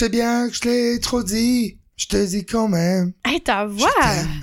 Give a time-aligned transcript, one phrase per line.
[0.00, 1.76] sais bien que je l'ai trop dit.
[1.96, 3.12] Je te dis quand même.
[3.22, 3.90] Hey, ta voix,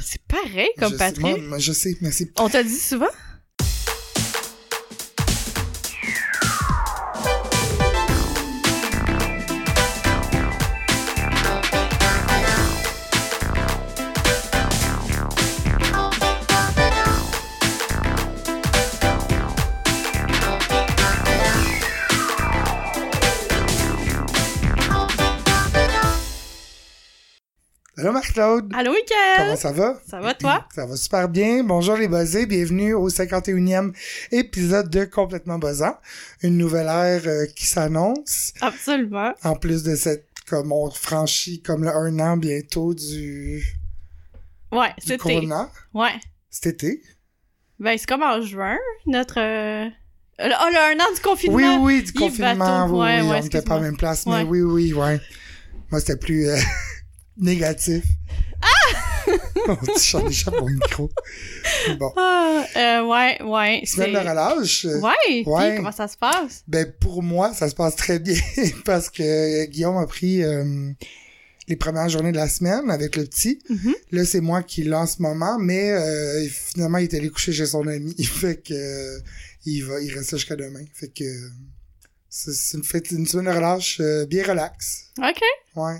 [0.04, 1.42] c'est pareil comme je Patrick.
[1.42, 2.30] moi, je sais, mais c'est...
[2.40, 3.08] On t'a dit souvent?
[28.40, 28.72] Allô, Marc-Claude.
[28.76, 29.38] Allô, Mickaël?
[29.38, 30.00] Comment ça va?
[30.08, 30.66] Ça va, toi?
[30.73, 31.64] Ça va super bien.
[31.64, 32.46] Bonjour les buzzés.
[32.46, 33.94] Bienvenue au 51e
[34.32, 35.98] épisode de Complètement Buzzant.
[36.44, 38.54] Une nouvelle ère euh, qui s'annonce.
[38.62, 39.34] Absolument.
[39.44, 43.63] En plus de cette, comme on franchit comme le un an bientôt du,
[44.72, 45.18] Ouais, c'était.
[45.18, 45.72] corona.
[45.94, 46.13] Ouais.
[46.49, 47.02] Cet été.
[47.80, 49.40] Ben, c'est comme en juin, notre...
[49.40, 49.90] euh,
[50.40, 51.58] Oh, le un an du confinement.
[51.84, 52.84] Oui, oui, du Yves confinement.
[52.85, 52.94] Bateau.
[52.94, 54.44] Oui, Ouais, oui, ouais, on n'était pas à la même place, mais Ouais.
[54.44, 55.20] oui, oui, ouais.
[55.90, 56.55] Moi, c'était plus euh,
[57.40, 58.04] négatif.
[58.62, 59.26] Ah!
[60.10, 61.12] J'en échappe mon micro.
[61.99, 62.12] Bon.
[62.16, 63.82] Ah, euh, ouais, ouais.
[63.85, 64.85] Semaine de relâche.
[64.85, 65.75] euh, Ouais, puis Ouais.
[65.77, 66.63] comment ça se passe?
[66.67, 68.39] Ben, pour moi, ça se passe très bien
[68.85, 70.91] parce que Guillaume a pris euh,
[71.67, 73.59] les premières journées de la semaine avec le petit.
[73.69, 73.95] Mhm.
[74.11, 77.52] Là, c'est moi qui l'ai en ce moment, mais euh, finalement, il est allé coucher
[77.52, 78.15] chez son ami.
[78.23, 79.19] fait que euh,
[79.65, 80.85] il va, il reste là jusqu'à demain.
[80.93, 81.49] Fait que euh,
[82.30, 85.08] c'est une fête, une semaine de relâche euh, bien relax.
[85.19, 85.41] OK.
[85.75, 85.97] Ouais.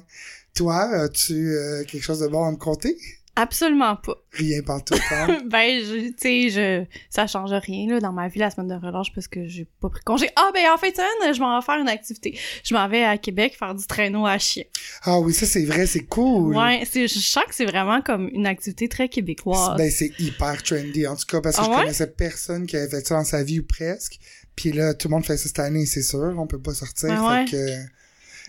[0.58, 2.98] Toi, as-tu euh, quelque chose de bon à me conter?
[3.36, 4.16] Absolument pas.
[4.32, 4.96] Rien partout.
[5.12, 5.44] Hein?
[5.46, 9.14] ben, tu sais, je, ça change rien, là, dans ma vie, la semaine de relâche,
[9.14, 10.28] parce que j'ai pas pris congé.
[10.36, 12.36] Ah, ben, en semaine, je m'en vais faire une activité.
[12.64, 14.64] Je m'en vais à Québec faire du traîneau à chien.
[15.04, 16.56] ah oui, ça c'est vrai, c'est cool.
[16.58, 19.78] Ouais, je sens que c'est vraiment comme une activité très québécoise.
[19.78, 21.78] Ben, c'est hyper trendy, en tout cas, parce que Ah je ouais?
[21.84, 24.18] connaissais personne qui avait fait ça dans sa vie ou presque.
[24.56, 26.34] Puis là, tout le monde fait ça cette année, c'est sûr.
[26.40, 27.66] On peut pas sortir, Ah fait ouais?
[27.86, 27.97] que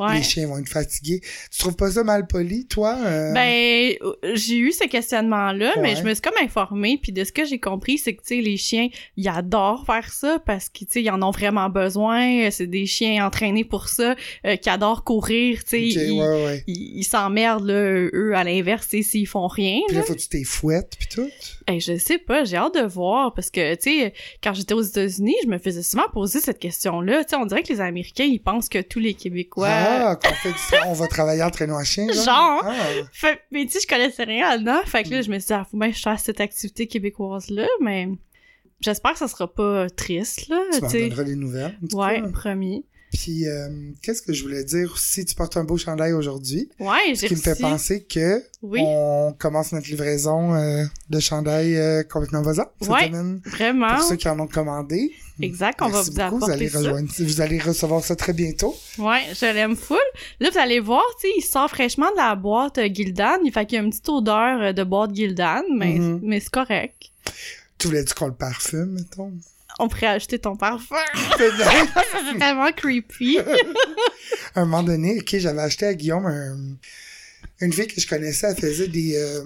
[0.01, 0.17] ouais.
[0.19, 1.21] les chiens vont être fatigués.
[1.51, 2.97] Tu trouves pas ça mal poli, toi?
[3.05, 3.33] euh?
[3.33, 7.33] Ben, euh, j'ai eu ce questionnement-là, mais je me suis comme informée, puis de ce
[7.33, 10.87] que j'ai compris, c'est que, tu sais, les chiens, ils adorent faire ça parce qu'ils,
[10.87, 12.47] tu sais, ils en ont vraiment besoin.
[12.47, 14.15] Euh, C'est des chiens entraînés pour ça,
[14.47, 15.99] euh, qui adorent courir, tu sais.
[16.01, 16.65] Ok, ils, ouais, ouais.
[16.67, 19.81] ils- ils s'emmerdent, là, eux, à l'inverse, tu sais, s'ils font rien.
[19.87, 20.01] Puis là.
[20.03, 21.29] là, faut que tu t'es fouettes, puis tout.
[21.67, 24.83] Hey, je sais pas, j'ai hâte de voir, parce que, tu sais, quand j'étais aux
[24.83, 27.25] États-Unis, je me faisais souvent poser cette question-là.
[27.25, 29.69] Tu sais, on dirait que les Américains, ils pensent que tous les Québécois...
[29.71, 29.88] Ah,
[30.23, 30.59] qu'on fait du...
[30.87, 32.25] on va travailler en traîneau à chien, genre?
[32.25, 32.63] Genre.
[32.65, 32.75] Ah.
[33.13, 34.81] Fait, mais tu sais, je connaissais rien là-dedans.
[34.87, 36.87] Fait que là, je me suis dit, ah, faut bien que je fasse cette activité
[36.87, 38.09] québécoise-là, mais
[38.81, 41.79] j'espère que ça sera pas triste, là, Tu m'en donneras des nouvelles.
[41.93, 42.29] Ouais, cas.
[42.29, 42.85] promis.
[43.11, 43.69] Puis, euh,
[44.03, 45.25] qu'est-ce que je voulais dire aussi?
[45.25, 46.69] Tu portes un beau chandail aujourd'hui.
[46.79, 51.75] Ouais, Ce qui me fait penser que Oui, on commence notre livraison euh, de chandail
[51.75, 53.07] euh, complètement vasant cette Ouais.
[53.07, 53.41] semaine.
[53.47, 53.95] vraiment.
[53.95, 55.11] Pour ceux qui en ont commandé.
[55.41, 56.39] Exact, on va vous beaucoup.
[56.39, 56.81] Vous apporter allez, ça.
[57.25, 58.77] vous allez recevoir ça très bientôt.
[58.99, 59.97] Ouais, je l'aime full.
[60.41, 63.39] Là, vous allez voir, tu sais, il sort fraîchement de la boîte euh, Gildan.
[63.45, 66.21] Il fait qu'il y a une petite odeur euh, de boîte Gildan, mais, Mhm.
[66.23, 66.97] mais c'est correct.
[67.79, 69.33] Tu voulais-tu qu'on le parfume, mettons?
[69.79, 70.97] On pourrait acheter ton parfum.
[71.39, 73.39] C'est tellement creepy.
[74.55, 76.77] à un moment donné, ok, j'avais acheté à Guillaume un-
[77.61, 79.43] une fille que je connaissais, elle faisait des euh,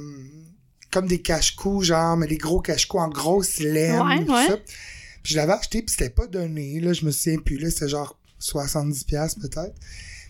[0.90, 4.46] comme des cache-coups, genre, mais des gros cache-coups en grosse laine, Ouais, tout ouais.
[4.46, 4.56] ça.
[5.22, 7.88] Puis je l'avais acheté, puis c'était pas donné, là, je me souviens plus, là, c'était
[7.88, 9.74] genre 70$ piastres, peut-être.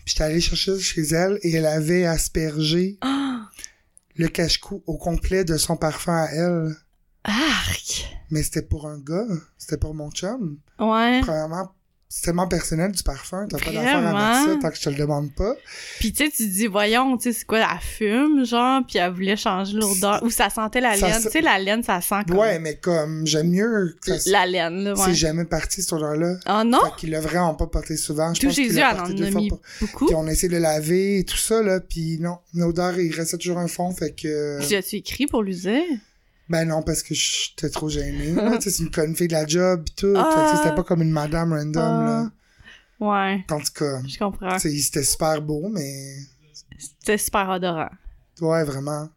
[0.05, 3.49] Puis j'étais allé chercher chez elle, et elle avait aspergé Ah,
[4.15, 6.75] le cache-cou au complet de son parfum à elle.
[7.23, 8.05] arc.
[8.29, 9.25] Mais c'était pour un gars,
[9.57, 10.57] c'était pour mon chum.
[10.79, 11.21] Ouais.
[11.21, 11.73] Premièrement,
[12.15, 14.45] c'est tellement personnel du parfum, t'as pas d'affaire avec Vraiment?
[14.53, 15.55] ça tant que je te le demande pas.
[15.99, 19.11] Puis tu sais, tu dis, voyons, tu sais, c'est quoi, elle fume, genre, puis elle
[19.11, 21.21] voulait changer l'odeur, ou ça sentait la Ça laine.
[21.23, 22.37] Tu sais, la laine, ça sent comme...
[22.37, 26.35] Ouais, mais comme, j'aime mieux que ça La laine, là, c'est jamais parti, cette odeur-là.
[26.47, 26.81] Oh non?
[26.85, 28.31] Fait qu'il l'a vraiment pas porté souvent.
[28.35, 30.05] Je Tout pense qu'il Jésus, elle porté en deux a mis pour- beaucoup.
[30.05, 33.11] Puis on a essayé de le laver et tout ça, là, puis non, l'odeur, il
[33.11, 34.59] restait toujours un fond, fait que...
[34.61, 35.81] As-tu écrit pour dire?
[36.49, 38.33] Ben non, parce que j'étais trop gêné.
[38.33, 38.57] là.
[38.61, 40.13] tu sais, c'est une, une fille de la job pis tout.
[40.15, 40.53] Ah.
[40.57, 42.31] C'était pas comme une madame random, là.
[42.99, 44.57] Ouais, En tout cas, je comprends.
[44.59, 46.15] c'était super beau, mais...
[46.77, 47.89] C'était super odorant.
[48.39, 49.09] Ouais, vraiment.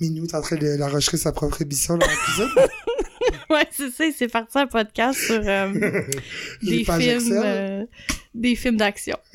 [0.00, 2.48] Minou est en train de d'enregistrer sa propre émission dans la cuisine.
[3.50, 5.72] ouais, c'est ça, c'est parti un podcast sur euh,
[6.62, 7.32] des films...
[7.32, 7.84] Euh,
[8.34, 9.16] des films d'action.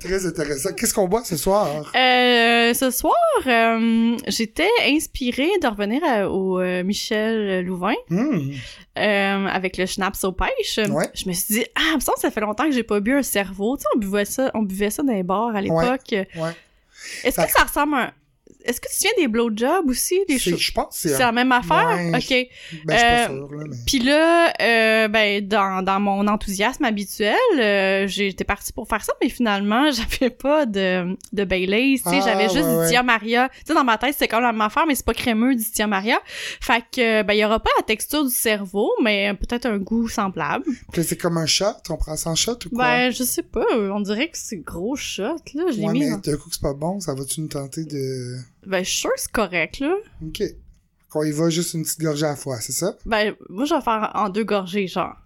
[0.00, 0.72] Très intéressant.
[0.74, 1.90] Qu'est-ce qu'on boit ce soir?
[1.96, 3.14] Euh, ce soir,
[3.46, 8.52] euh, j'étais inspirée de revenir à- au euh, Michel Louvain Hmm.
[8.96, 10.78] avec le schnapps aux pêches.
[10.90, 11.08] Ouais.
[11.14, 13.22] Je me suis dit, ah, me semble ça fait longtemps que j'ai pas bu un
[13.22, 13.76] cerveau.
[13.76, 16.10] Tu sais, on buvait ça, on buvait ça dans les bars à l'époque.
[16.12, 16.52] Ouais.
[17.24, 18.12] Est-ce que ça ressemble à un...
[18.64, 20.20] est-ce que tu te souviens des blowjobs aussi?
[20.28, 20.58] C'est- choses?
[20.60, 21.86] Je pense C'est la même affaire?
[21.96, 22.14] Ouais, ok.
[22.14, 23.76] Ben, je suis pas Euh, là, mais...
[23.86, 29.12] Puis là, euh, ben, dans, dans mon enthousiasme habituel, euh, j'étais partie pour faire ça,
[29.22, 32.90] mais finalement, j'avais pas de, de Baileys, tu sais, Ah, j'avais juste ouais, du.
[32.90, 33.48] Tia Maria.
[33.50, 35.54] Tu sais, dans ma tête, c'est quand même la même affaire, mais c'est pas crémeux
[35.54, 36.18] du Tia Maria.
[36.60, 40.08] Fait que, ben, il y aura pas la texture du cerveau, mais peut-être un goût
[40.08, 40.64] semblable.
[40.92, 42.84] Puis c'est comme un shot, on prend ça en shot ou quoi?
[42.84, 45.22] Ben, je sais pas, on dirait que c'est gros shot,
[45.54, 47.48] là, je l'ai ouais, mis mais d'un coup que c'est pas bon, ça va-tu nous
[47.48, 48.36] tenter de...
[48.66, 49.94] Ben, je suis sûre que c'est correct, là.
[50.24, 50.42] OK.
[51.10, 52.96] Qu'on y va juste une petite gorgée à la fois, c'est ça?
[53.04, 55.16] Ben, moi, je vais faire en deux gorgées, genre.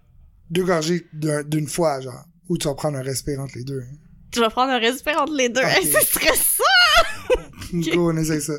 [0.49, 2.25] Deux gorgées d'un- d'une fois, genre.
[2.49, 3.81] Ou tu vas prendre un respire entre les deux.
[3.81, 3.95] hein.
[4.33, 5.61] Je vais prendre un respect entre les deux.
[5.61, 5.67] Ok.
[5.67, 6.63] Hey, c'est stressant!
[7.93, 8.53] Go, on essaye ça.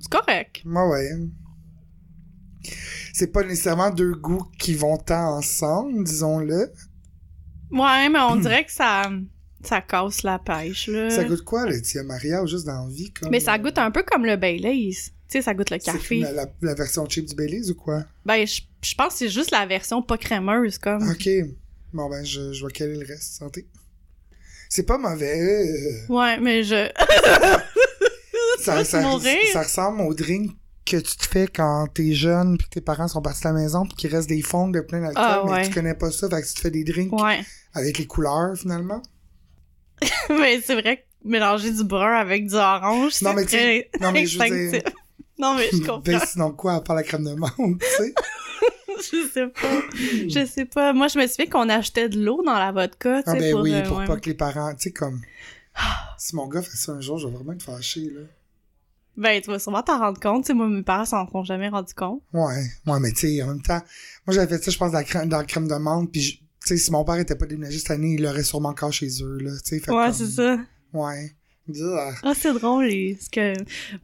[0.00, 0.62] C'est correct.
[0.64, 1.10] Ouais, ouais.
[3.12, 6.70] C'est pas nécessairement deux goûts qui vont tant ensemble, disons-le.
[7.70, 9.10] Ouais, mais on dirait que ça,
[9.64, 11.10] ça casse la pêche, là.
[11.10, 13.12] Ça goûte quoi, le Tia Maria, ou juste dans la vie?
[13.12, 14.90] Comme, Mais ça euh, goûte un peu comme le Baileys.
[15.28, 16.20] Tu sais, ça goûte le café.
[16.20, 18.04] La, la- la version cheap du Baileys ou quoi?
[18.24, 21.02] Ben, je je pense que c'est juste la version pas crémeuse, comme.
[21.10, 21.28] Ok.
[21.92, 23.34] Bon, ben, je, je vais caler le reste.
[23.38, 23.66] Santé.
[24.68, 26.04] C'est pas mauvais.
[26.08, 26.88] Ouais, mais je...
[28.60, 29.36] ça, vas ça, mourir.
[29.52, 30.52] ça ressemble au drink
[30.84, 33.54] que tu te fais quand t'es jeune puis que tes parents sont partis de la
[33.54, 35.68] maison puis qu'il reste des fonds de plein d'alcool Ah, mais ouais.
[35.68, 37.40] tu connais pas ça fait que tu te fais des drinks Ouais.
[37.74, 39.02] avec les couleurs finalement
[40.30, 44.26] mais c'est vrai que mélanger du brun avec du orange, c'est Non, mais non, mais
[44.26, 44.82] je dire-.
[45.38, 45.98] Non, mais je comprends.
[45.98, 48.14] ben sinon quoi à part la crème de menthe tu sais?
[48.98, 49.82] Je sais pas.
[49.94, 50.94] Je sais pas.
[50.94, 53.52] Moi, je me souviens qu'on achetait de l'eau dans la vodka, tu ah sais, ben
[53.52, 53.60] pour...
[53.60, 54.06] oui euh, pour ouais.
[54.06, 55.20] pas que les parents tu sais comme
[56.16, 58.22] si mon gars fait ça un jour je vais vraiment être fâché là
[59.18, 60.44] Ben, tu vas sûrement t'en rendre compte.
[60.44, 62.22] Tu sais, moi, mes parents s'en sont jamais rendus compte.
[62.32, 63.82] ouais ouais mais tu sais en même temps
[64.26, 66.42] moi j'avais fait ça je pense dans la crème, dans la crème de menthe puis
[66.68, 69.38] sais si mon père était pas déménagé cette année il l'aurait sûrement encore chez eux
[69.38, 70.58] là fait Ouais, comme- c'est ça.
[70.94, 71.35] ouais
[72.22, 72.32] Ah.
[72.34, 73.54] C'est drôle, les- ce que...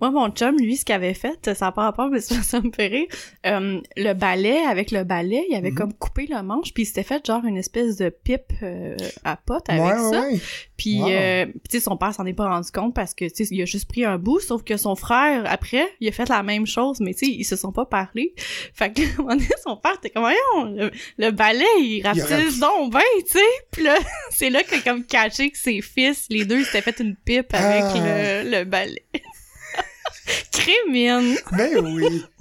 [0.00, 2.60] Moi, mon chum, lui, ce qu'il avait fait, ça n'a pas rapport, mais ça, ça
[2.60, 3.06] me fait rire.
[3.46, 5.76] Euh, le balai, avec le balai, il avait Mhm.
[5.76, 9.36] comme coupé le manche, puis il s'était fait genre une espèce de pipe euh, à
[9.36, 10.10] pote avec ouais, ça.
[10.10, 10.40] ouais, ouais.
[10.76, 11.08] Puis, Wow.
[11.10, 13.54] euh, puis, tu sais, son père s'en est pas rendu compte parce que, tu sais,
[13.54, 16.42] il a juste pris un bout, sauf que son frère, après, il a fait la
[16.42, 18.34] même chose, mais tu sais, ils se sont pas parlé.
[18.74, 22.02] Fait que, à un moment donné, son père était comme, voyons, le, le balai, il
[22.04, 23.38] rapetisse donc ben, tu sais.
[23.70, 23.96] Puis là,
[24.30, 27.14] c'est là qu'il a comme caché que ses fils, les deux, ils s'étaient fait une
[27.14, 28.42] pipe avec Ah.
[28.44, 29.02] le, le balai.
[30.52, 31.36] Crémine!
[31.56, 32.22] Ben oui.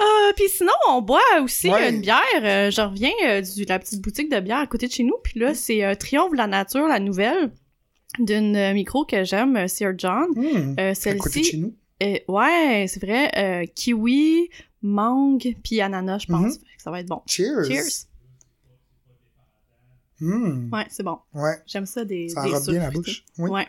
[0.00, 1.90] Ah, puis sinon, on boit aussi Ouais.
[1.90, 2.18] une bière.
[2.42, 5.14] Euh, je reviens euh, de la petite boutique de bière à côté de chez nous.
[5.22, 7.52] Puis là, c'est euh, Triomphe de la nature, la nouvelle,
[8.18, 10.26] d'une euh, micro que j'aime, euh, Sir John.
[10.34, 10.74] Hmm.
[10.80, 11.74] Euh, À côté de Celle-ci, chez nous.
[12.02, 14.48] euh, ouais, c'est vrai, euh, kiwi,
[14.82, 16.54] mangue, puis ananas, je pense.
[16.54, 16.58] Mhm.
[16.58, 17.22] Que Ça va être bon.
[17.26, 17.66] Cheers.
[17.68, 18.06] Cheers!
[20.20, 20.72] Hmm.
[20.72, 21.18] Ouais, c'est bon.
[21.34, 21.56] Ouais.
[21.66, 23.24] J'aime ça des Ça des enrobe bien la bouche.
[23.38, 23.50] Oui.
[23.50, 23.66] Ouais.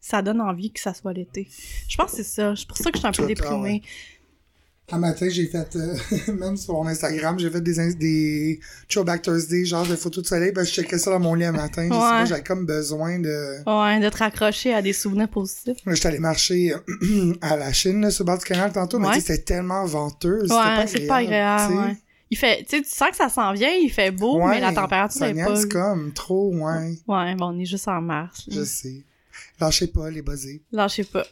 [0.00, 1.48] Ça donne envie que ça soit l'été.
[1.88, 2.54] Je pense que c'est ça.
[2.56, 3.82] C'est pour ça que je suis un peu Tout, déprimée.
[4.92, 5.94] Un matin, j'ai fait, euh,
[6.32, 10.50] même sur mon Instagram, j'ai fait des, des Throwback Thursday, genre de photos de soleil,
[10.50, 11.84] ben je checkais ça dans mon lit un matin.
[11.84, 12.00] Je sais Ouais.
[12.00, 13.58] pas, j'avais comme besoin de...
[13.68, 15.76] Ouais, de te raccrocher à des souvenirs positifs.
[15.86, 19.06] J'étais allé marcher euh, à la Chine, là, sur le bord du canal tantôt, mais
[19.08, 19.20] Ouais.
[19.20, 20.40] c'était tellement venteux.
[20.50, 21.96] Ouais, c'est pas agréable, ouais.
[22.32, 24.60] Il fait, tu sais, tu sens que ça s'en vient, il fait beau, Ouais, mais
[24.60, 25.64] la température ça n'est pas.
[25.66, 26.94] comme trop, ouais.
[27.08, 28.44] Ouais, bon, on est juste en mars.
[28.46, 28.54] là.
[28.56, 29.04] Je sais.
[29.60, 30.62] Lâchez pas, les buzzés.
[30.70, 31.26] Lâchez pas.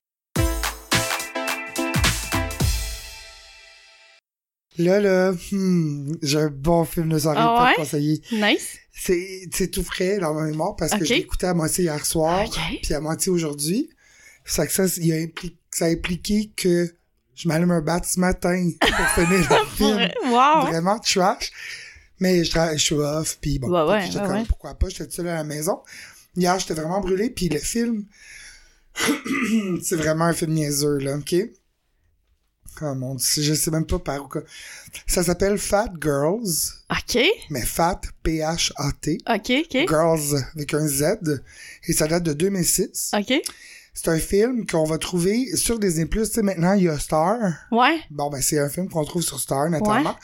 [4.76, 7.74] Là, là, hmm, j'ai un bon film de soirée Ah ouais?
[7.76, 8.20] conseiller.
[8.32, 8.78] Nice.
[8.92, 12.48] C'est, tout frais dans ma mémoire parce que je l'ai écouté à moitié hier soir,
[12.82, 13.88] puis à moitié aujourd'hui.
[14.44, 16.92] Ça, que ça, il a impli- ça a impliqué que
[17.38, 20.08] je m'allume un bat ce matin pour finir le film.
[20.32, 20.66] Wow.
[20.66, 21.52] Vraiment trash.
[22.20, 24.44] Mais je, je suis off, puis bon, Ouais, ouais, j'étais ouais, comme, ouais.
[24.48, 25.80] pourquoi pas, j'étais seul à la maison.
[26.36, 28.06] Hier, j'étais vraiment brûlé, puis le film,
[29.82, 31.34] c'est vraiment un film niaiseux, là, OK?
[32.80, 34.28] Oh mon dieu, je sais même pas par où.
[35.06, 36.46] Ça s'appelle Fat Girls,
[36.90, 37.20] Ok.
[37.50, 39.18] mais Fat, P-H-A-T.
[39.28, 39.88] Ok, ok.
[39.88, 41.40] Girls avec un Z,
[41.88, 43.12] et ça date de 2006.
[43.18, 43.32] Ok.
[44.00, 46.06] C'est un film qu'on va trouver sur Disney+.
[46.08, 47.36] Tu sais, maintenant, il y a Star.
[47.72, 47.98] Ouais.
[48.12, 50.14] Bon, ben, c'est un film qu'on trouve sur Star, notamment.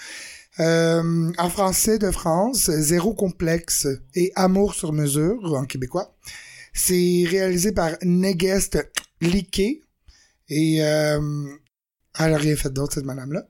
[0.61, 6.14] Euh, en français de France, Zéro complexe et Amour sur mesure, en québécois.
[6.73, 8.78] C'est réalisé par Negest
[9.21, 9.81] Liquet.
[10.49, 11.49] Et euh,
[12.21, 13.45] elle a rien fait d'autre, cette madame-là.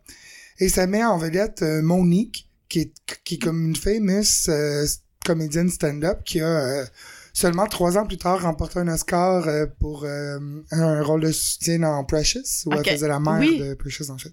[0.59, 4.87] Et ça met en vedette euh, Monique, qui est, qui est comme une famous euh,
[5.23, 6.87] comédienne stand-up qui a
[7.34, 10.38] seulement trois ans plus tard remporté un Oscar euh, pour euh,
[10.70, 13.58] un rôle de soutien dans Precious, où elle faisait la mère Oui.
[13.58, 14.32] de Precious, en fait.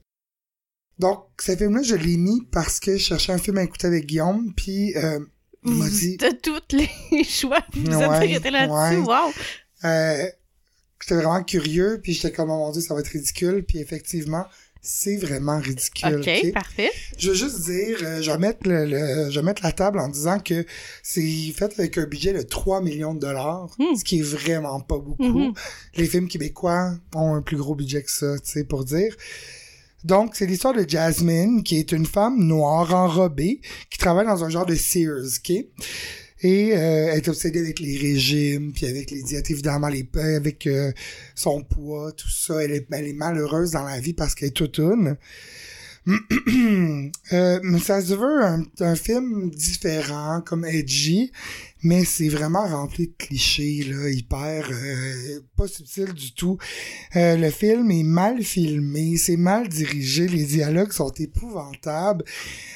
[1.00, 4.06] Donc, ce film-là, je l'ai mis parce que je cherchais un film à écouter avec
[4.06, 5.20] Guillaume, puis euh,
[5.66, 8.98] Il m'a dit, De tous les choix, vous Ouais, êtes là-dessus.
[9.00, 9.06] ouais.
[9.08, 9.32] Wow.
[9.86, 10.26] euh,
[11.02, 14.46] j'étais vraiment curieux, puis j'étais comme, oh mon dieu, ça va être ridicule, puis effectivement,
[14.82, 16.18] c'est vraiment ridicule.
[16.26, 16.90] OK, parfait.
[17.18, 20.00] Je veux juste dire, euh, je vais mettre le, le- je vais mettre la table
[20.00, 20.66] en disant que
[21.04, 21.22] c'est
[21.56, 23.96] fait avec un budget de 3 millions de dollars, Hmm.
[23.96, 25.24] ce qui est vraiment pas beaucoup.
[25.24, 25.54] Mhm.
[25.96, 29.16] Les films québécois ont un plus gros budget que ça, tu sais, pour dire.
[30.04, 33.62] Donc, c'est l'histoire de Jasmine, qui est une femme noire enrobée,
[33.92, 35.66] qui travaille dans un genre de Sears, ok?
[36.44, 40.66] Et euh, elle est obsédée avec les régimes, puis avec les diètes, évidemment, les, avec
[40.66, 40.92] euh,
[41.36, 42.64] son poids, tout ça.
[42.64, 45.18] Elle est, elle est malheureuse dans la vie parce qu'elle est toute une.
[47.34, 51.32] Euh, ça se veut un, un film différent, comme edgy,
[51.84, 56.58] mais c'est vraiment rempli de clichés, là, hyper euh, pas subtil du tout.
[57.16, 62.26] Euh, le film est mal filmé, c'est mal dirigé, les dialogues sont épouvantables,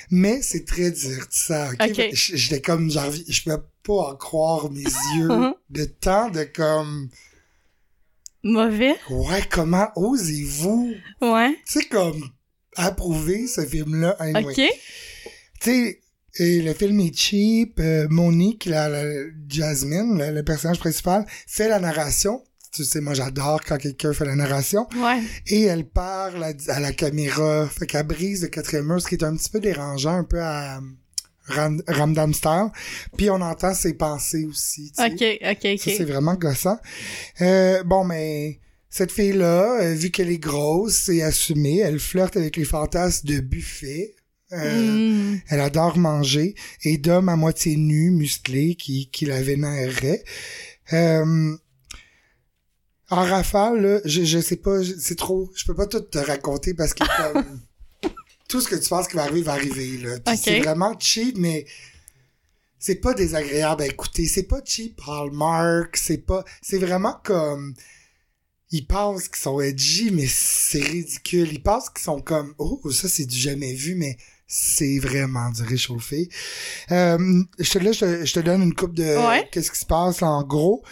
[0.09, 1.69] mais c'est très divertissant.
[1.73, 1.89] ok?
[1.89, 2.09] Ok.
[2.13, 4.83] J- J'étais comme, je peux pas en croire mes
[5.17, 7.09] yeux de temps de comme,
[8.43, 8.95] Mauvais.
[9.09, 11.57] ouais, comment osez-vous, Ouais.
[11.65, 12.29] sais, comme,
[12.75, 14.43] approuver ce film-là, anyway.
[14.51, 14.55] OK.
[15.61, 15.99] Tu sais,
[16.37, 17.79] et le film est cheap.
[17.79, 22.43] euh, Monique, la, la- Jasmine, le, le personnage principal, fait la narration.
[22.73, 24.85] Tu sais, moi, j'adore quand quelqu'un fait la narration.
[24.97, 25.21] Ouais.
[25.47, 27.69] Et elle parle à, à la caméra.
[27.69, 30.41] Fait qu'elle brise le quatrième mur, ce qui est un petit peu dérangeant, un peu
[30.41, 30.81] à
[31.47, 32.33] Ram, Ramdam.
[33.17, 34.91] Puis on entend ses pensées aussi.
[34.91, 35.39] tu sais.
[35.41, 36.09] OK, OK, Ça, c'est OK.
[36.09, 36.77] vraiment gossant.
[37.39, 38.59] Euh, bon, mais
[38.95, 43.41] cette fille-là, euh, vu qu'elle est grosse et assumée, elle flirte avec les fantasmes de
[43.41, 44.15] buffet.
[44.53, 45.41] Euh, Mm.
[45.49, 50.23] Elle adore manger et d'hommes à moitié nus, musclés, qui, qui la vénéreraient.
[50.93, 51.57] Euh,
[53.09, 56.73] en rafale, là, je, je sais pas, c'est trop, je peux pas tout te raconter
[56.73, 57.59] parce que comme,
[58.47, 60.19] tout ce que tu penses qui va arriver va arriver, là.
[60.25, 60.41] Puis Ok.
[60.41, 61.65] C'est vraiment cheap, mais
[62.79, 64.25] c'est pas désagréable à écouter.
[64.25, 67.73] C'est pas cheap Hallmark, c'est pas, c'est vraiment comme,
[68.71, 71.49] ils pensent qu'ils sont edgy, mais c'est ridicule.
[71.51, 74.17] Ils pensent qu'ils sont comme, oh, ça c'est du jamais vu, mais
[74.47, 76.29] c'est vraiment du réchauffé.
[76.91, 79.47] Euh, je te, là, je te, je te donne une coupe de Ouais.
[79.51, 80.83] qu'est-ce qui se passe en gros.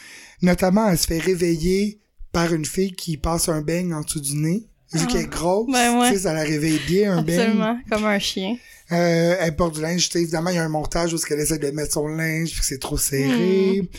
[0.41, 1.99] Notamment, elle se fait réveiller
[2.31, 4.67] par une fille qui passe un beigne en dessous du nez.
[4.93, 5.05] Vu Ah.
[5.11, 6.09] qu'elle est grosse, Ben ouais.
[6.09, 7.39] tu sais, ça la réveille bien, un beigne.
[7.39, 7.79] Absolument.
[7.89, 8.57] Comme un chien.
[8.91, 10.07] Euh, elle porte du linge.
[10.09, 12.51] tu sais, Évidemment, il y a un montage où elle essaie de mettre son linge,
[12.51, 13.89] puis que c'est trop serré.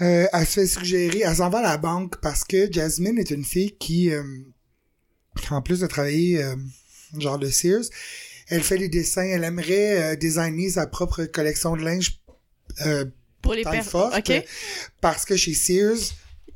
[0.00, 3.30] Euh, elle se fait suggérer, elle s'en va à la banque parce que Jasmine est
[3.30, 4.22] une fille qui, euh,
[5.50, 6.56] en plus de travailler euh,
[7.18, 7.84] genre de Sears,
[8.48, 9.22] elle fait des dessins.
[9.24, 12.18] Elle aimerait euh, designer sa propre collection de linge
[12.86, 13.04] euh,
[13.42, 13.82] Pour les personnes.
[13.82, 14.44] forte, OK.
[15.02, 15.98] parce que chez Sears,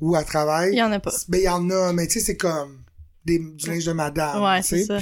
[0.00, 1.12] où elle travaille, Il y en a pas.
[1.28, 2.82] ben il y en a, mais tu sais, c'est comme
[3.24, 4.42] des, du linge de madame.
[4.42, 4.98] Ouais, c'est ça.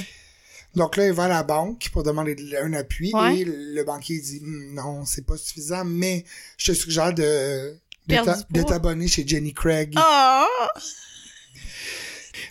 [0.75, 3.39] Donc là, il va à la banque pour demander de- un appui Ouais.
[3.39, 6.25] et le banquier dit Hum, non, c'est pas suffisant, mais
[6.57, 7.75] je te suggère de,
[8.07, 9.93] de, t'abonner chez Jenny Craig.
[9.97, 10.45] Oh!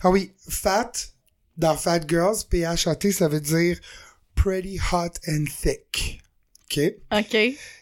[0.03, 0.93] Ah oui, fat,
[1.57, 3.79] dans Fat Girls, P-H-A-T, ça veut dire
[4.35, 6.21] pretty hot and thick.
[6.71, 6.81] OK?
[7.13, 7.37] OK.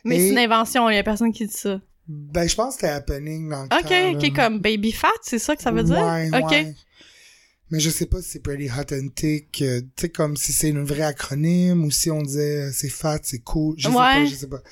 [0.04, 1.80] Mais c'est une invention, il y a personne qui dit ça.
[2.08, 4.44] Ben, je pense que c'était happening dans le OK, temps, OK, là.
[4.44, 5.96] comme baby fat, c'est ça que ça veut dire?
[6.00, 6.50] Ouais, OK.
[6.50, 6.74] ouais.
[7.70, 10.52] Mais je sais pas si c'est pretty hot and thick, euh, tu sais, comme si
[10.52, 13.74] c'est une vraie acronyme ou si on disait euh, c'est fat, c'est cool.
[13.78, 13.94] Je sais Ouais.
[13.94, 14.62] pas, je sais pas.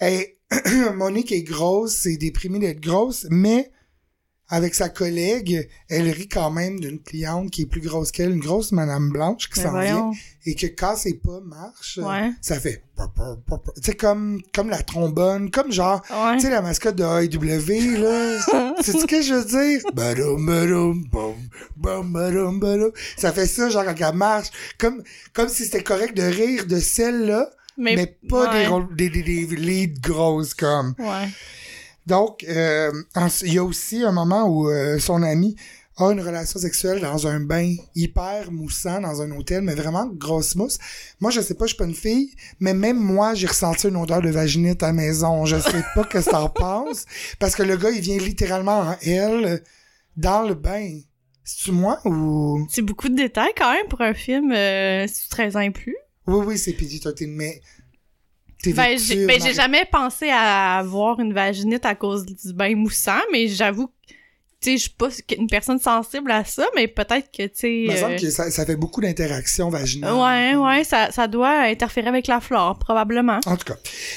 [0.00, 0.34] Hey,
[0.94, 3.70] Monique est grosse, c'est déprimé d'être grosse, mais
[4.50, 8.40] avec sa collègue, elle rit quand même d'une cliente qui est plus grosse qu'elle, une
[8.40, 10.10] grosse madame blanche qui s'en vient
[10.46, 12.32] et que quand ses pas marchent, Ouais.
[12.40, 12.82] ça fait
[13.82, 16.36] sais comme comme la trombone, comme genre Ouais.
[16.36, 18.74] tu sais, la mascotte de AEW, là.
[18.82, 19.82] C'est ce que je veux dire?
[23.16, 24.48] Ça fait ça, genre, quand elle marche.
[24.78, 25.02] Comme,
[25.32, 28.86] comme si c'était correct de rire de celle-là, mais, pas ouais.
[28.96, 30.94] des, des, des, des leads grosses, comme.
[30.98, 31.28] Ouais.
[32.08, 32.90] Donc, euh,
[33.42, 35.56] il y a aussi un moment où euh, son ami
[35.98, 40.54] a une relation sexuelle dans un bain hyper moussant dans un hôtel, mais vraiment grosse
[40.54, 40.78] mousse.
[41.20, 43.96] Moi, je sais pas, je suis pas une fille, mais même moi, j'ai ressenti une
[43.96, 45.44] odeur de vaginite à la maison.
[45.44, 47.04] Je sais pas que ça en pense,
[47.38, 49.62] parce que le gars, il vient littéralement en elle
[50.16, 51.00] dans le bain.
[51.44, 52.66] C'est-tu moi ou...
[52.70, 55.96] C'est beaucoup de détails quand même pour un film euh, sous 13 ans et plus.
[56.26, 57.60] Oui, oui, c'est PG-13, mais...
[58.62, 63.20] T'es Ben, j'ai ben, jamais pensé à avoir une vaginite à cause du bain moussant,
[63.32, 63.92] mais j'avoue que,
[64.60, 67.82] tu sais, je suis pas une personne sensible à ça, mais peut-être que, tu sais...
[67.82, 70.14] Il me semble euh, que ça, ça fait beaucoup d'interactions vaginales.
[70.14, 73.38] Ouais, ouais, ça, ça doit interférer avec la flore, probablement.
[73.46, 73.76] En tout cas.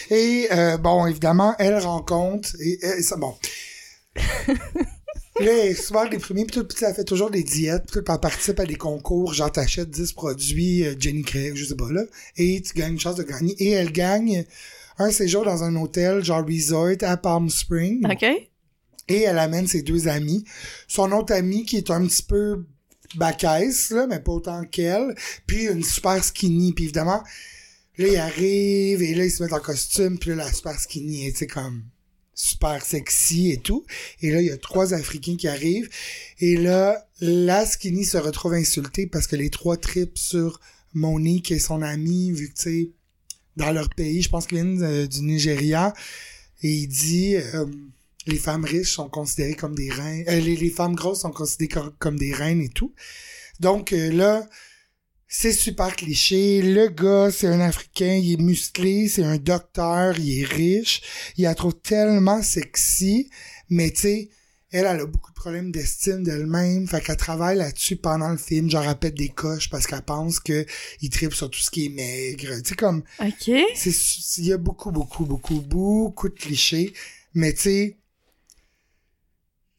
[0.10, 3.36] Et euh, bon, évidemment, elle rencontre et, et ça bon.
[5.40, 8.12] Là, elle est souvent déprimée, puis tout, puis elle fait toujours des diètes, puis tout,
[8.12, 11.90] elle participe à des concours, genre t'achètes 10 produits euh, Jenny Craig, je sais pas
[11.90, 12.04] là,
[12.36, 13.56] et tu gagnes une chance de gagner.
[13.58, 14.46] Et elle gagne
[14.98, 18.06] un séjour dans un hôtel, genre resort à Palm Springs.
[18.06, 18.26] OK.
[19.08, 20.46] Et elle amène ses deux amis.
[20.88, 22.66] Son autre ami qui est un petit peu
[23.16, 25.16] bacaisse, là, mais pas autant qu'elle.
[25.48, 26.74] Puis une super skinny.
[26.74, 27.24] Puis évidemment,
[27.98, 30.18] là, il arrive et là, ils se mettent en costume.
[30.18, 31.84] Puis là, la super skinny tu sais, comme
[32.42, 33.86] super sexy et tout.
[34.22, 35.90] Et là, il y a trois Africains qui arrivent.
[36.40, 40.60] Et là, la skinny se retrouve insultée parce que les trois tripent sur
[40.94, 42.90] Monique et son ami, vu que, tu sais,
[43.58, 45.94] dans leur pays, je pense qu'il vient euh, du Nigeria,
[46.64, 47.36] et il dit...
[47.36, 47.66] euh,
[48.28, 50.26] les femmes riches sont considérées comme des reines.
[50.28, 52.94] euh, les, femmes grosses sont considérées comme, comme des reines et tout.
[53.60, 54.48] Donc euh, là,
[55.34, 56.62] c'est super cliché.
[56.62, 61.02] Le gars, c'est un Africain, il est musclé, c'est un docteur, il est riche.
[61.38, 63.30] Il la trouve tellement sexy,
[63.70, 64.30] mais tu sais,
[64.72, 66.86] elle, elle a beaucoup de problèmes d'estime d'elle-même.
[66.86, 70.42] Fait qu'elle travaille là-dessus pendant le film, genre elle pète des coches parce qu'elle pense
[70.42, 70.66] que
[71.00, 72.54] il tripe sur tout ce qui est maigre.
[72.62, 73.48] Tu sais, comme OK.
[73.48, 76.94] il y a beaucoup beaucoup beaucoup beaucoup de clichés
[77.34, 77.98] mais tu sais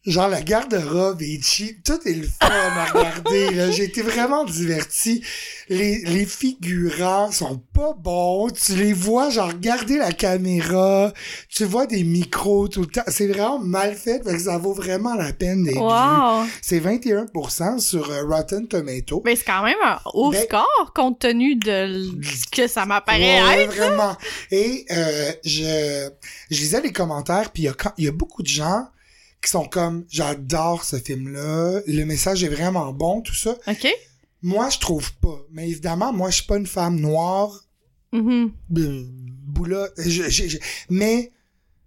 [0.04, 1.85] genre la garde-robe est cheap.
[1.85, 3.71] Tout est le fun à regarder là.
[3.71, 5.23] J'ai été vraiment diverti.
[5.68, 8.49] Les les figurants sont pas bons.
[8.50, 11.12] Tu les vois genre regarder la caméra.
[11.49, 13.02] Tu vois des micros tout le temps.
[13.09, 15.80] C'est vraiment mal fait fait que ça vaut vraiment la peine d'être vu.
[15.80, 16.44] Wow.
[16.61, 21.18] c'est 21% sur euh, Rotten Tomato Mais c'est quand même un haut Ben- score compte
[21.21, 23.75] tenu de ce que ça m'apparaît Ouais, être.
[23.76, 24.16] vraiment.
[24.50, 26.09] Et euh, je,
[26.50, 28.87] je lisais les commentaires, puis il y, a quand- il y a beaucoup de gens
[29.42, 33.56] qui sont comme j'adore ce film-là, le message est vraiment bon, tout ça.
[33.66, 33.88] OK?
[34.42, 35.40] Moi, je trouve pas.
[35.50, 37.64] Mais évidemment, moi, je suis pas une femme noire,
[38.14, 40.58] euh, boula, je- je- je-
[40.90, 41.30] mais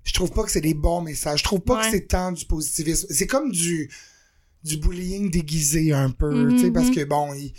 [0.04, 1.40] je trouve pas que c'est des bons messages.
[1.40, 1.86] Je trouve pas Ouais.
[1.86, 3.08] que c'est tant du positivisme.
[3.10, 3.90] C'est comme du
[4.64, 6.96] du bullying déguisé un peu, tu sais, parce mhm.
[6.96, 7.54] que bon, il,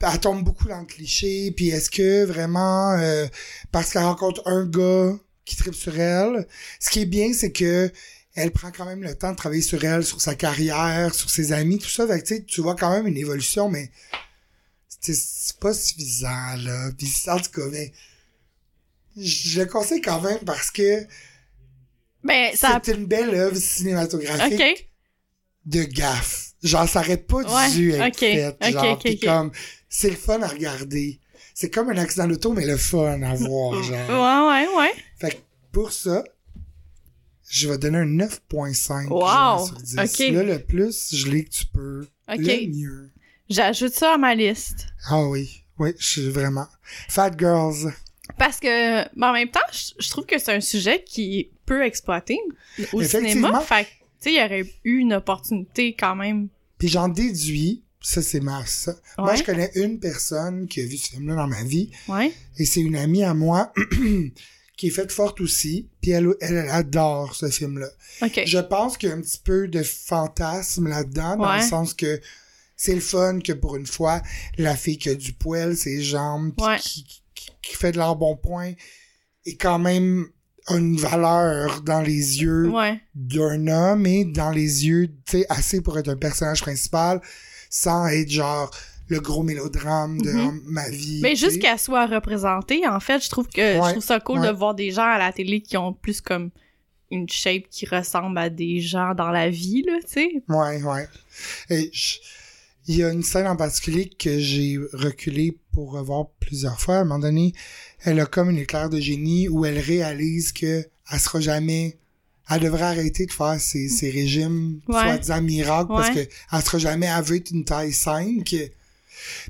[0.00, 1.50] elle tombe beaucoup dans le cliché.
[1.54, 3.26] Puis est-ce que vraiment euh,
[3.70, 5.14] parce qu'elle rencontre un gars
[5.44, 6.46] qui tripe sur elle,
[6.80, 7.92] ce qui est bien, c'est que
[8.38, 11.52] elle prend quand même le temps de travailler sur elle, sur sa carrière, sur ses
[11.52, 12.06] amis, tout ça.
[12.06, 13.90] Fait que, tu vois quand même une évolution, mais
[14.88, 16.90] c'est pas suffisant, là.
[16.96, 17.92] Puis, en tout cas, mais
[19.16, 21.04] je le conseille quand même parce que
[22.22, 22.80] Ben, ça...
[22.84, 24.88] c'est une belle œuvre cinématographique
[25.66, 26.52] de gaffe.
[26.62, 28.72] Genre, ça aurait pas Ouais, dû être ok, fait.
[28.72, 29.52] Genre, pis comme,
[29.88, 31.20] c'est le fun à regarder.
[31.54, 34.08] C'est comme un accident d'auto, mais le fun à voir, genre.
[34.08, 34.92] Ouais, ouais, ouais.
[35.20, 35.36] Fait que
[35.72, 36.22] pour ça,
[37.50, 39.96] je vais donner un 9.5 Wow, sur 10.
[39.98, 40.34] ok.
[40.34, 42.06] Là, le plus, je l'ai que tu peux.
[42.28, 42.38] OK.
[42.38, 43.10] Le mieux.
[43.48, 44.86] J'ajoute ça à ma liste.
[45.08, 46.66] Ah oui, oui, je suis vraiment.
[47.08, 47.92] Fat Girls.
[48.36, 51.50] Parce que, mais en même temps, je, je trouve que c'est un sujet qui est
[51.64, 52.38] peu exploité
[52.92, 53.60] au cinéma.
[53.60, 53.88] Fait tu
[54.20, 56.48] sais, il y aurait eu une opportunité quand même.
[56.76, 58.66] Puis j'en déduis, ça c'est ma...
[58.66, 58.94] ça.
[59.16, 59.36] Moi, Ouais.
[59.36, 61.90] je connais une personne qui a vu ce film-là dans ma vie.
[62.08, 62.32] Ouais.
[62.58, 63.72] Et c'est une amie à moi
[64.78, 65.90] qui est faite forte aussi.
[66.00, 66.32] Puis elle,
[66.70, 67.88] adore ce film-là.
[68.46, 71.60] Je pense qu'il y a un petit peu de fantasme là-dedans, dans Ouais.
[71.60, 72.18] le sens que
[72.76, 74.22] c'est le fun que pour une fois,
[74.56, 76.78] la fille qui a du poil, ses jambes, Ouais.
[76.80, 78.72] qui, qui, qui fait de l'embonpoint,
[79.44, 80.26] est quand même
[80.70, 83.00] une valeur dans les yeux Ouais.
[83.14, 87.20] d'un homme et dans les yeux, tu sais, assez pour être un personnage principal,
[87.70, 88.70] sans être genre
[89.08, 90.60] le gros mélodrame de Mhm.
[90.66, 91.20] ma vie.
[91.22, 94.48] Mais juste qu'elle soit représentée, en fait, je trouve que je trouve ça cool ouais.
[94.48, 96.50] de voir des gens à la télé qui ont plus comme
[97.10, 100.42] une shape qui ressemble à des gens dans la vie, là, tu sais.
[100.48, 101.08] Ouais, ouais.
[101.70, 102.18] Et je-
[102.86, 106.96] il y a une scène en particulier que j'ai reculé pour revoir plusieurs fois.
[106.96, 107.52] À un moment donné,
[108.04, 111.96] elle a comme une éclair de génie où elle réalise que elle sera jamais,
[112.50, 115.00] elle devrait arrêter de faire ses, ses régimes Ouais.
[115.02, 116.20] soi-disant miracles parce que
[116.52, 118.54] elle sera jamais avouée une taille 5.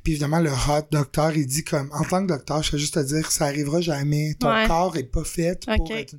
[0.02, 2.94] Puis évidemment, le hot docteur, il dit comme, en tant que docteur, je vais juste
[2.94, 4.35] te dire, ça arrivera jamais.
[4.38, 4.66] Ton Ouais.
[4.66, 6.14] corps est pas fait pour être...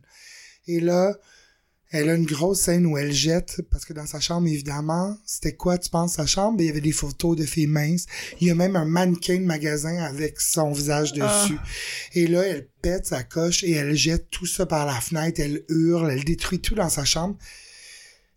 [0.67, 1.15] Et là,
[1.91, 5.55] elle a une grosse scène où elle jette, parce que dans sa chambre, évidemment, c'était
[5.55, 6.61] quoi, tu penses, sa chambre?
[6.61, 8.05] Il y avait des photos de filles minces.
[8.39, 11.41] Il y a même un mannequin de magasin avec son visage Ah.
[11.43, 11.57] dessus.
[12.13, 15.41] Et là, elle pète sa coche et elle jette tout ça par la fenêtre.
[15.41, 17.35] Elle hurle, elle détruit tout dans sa chambre.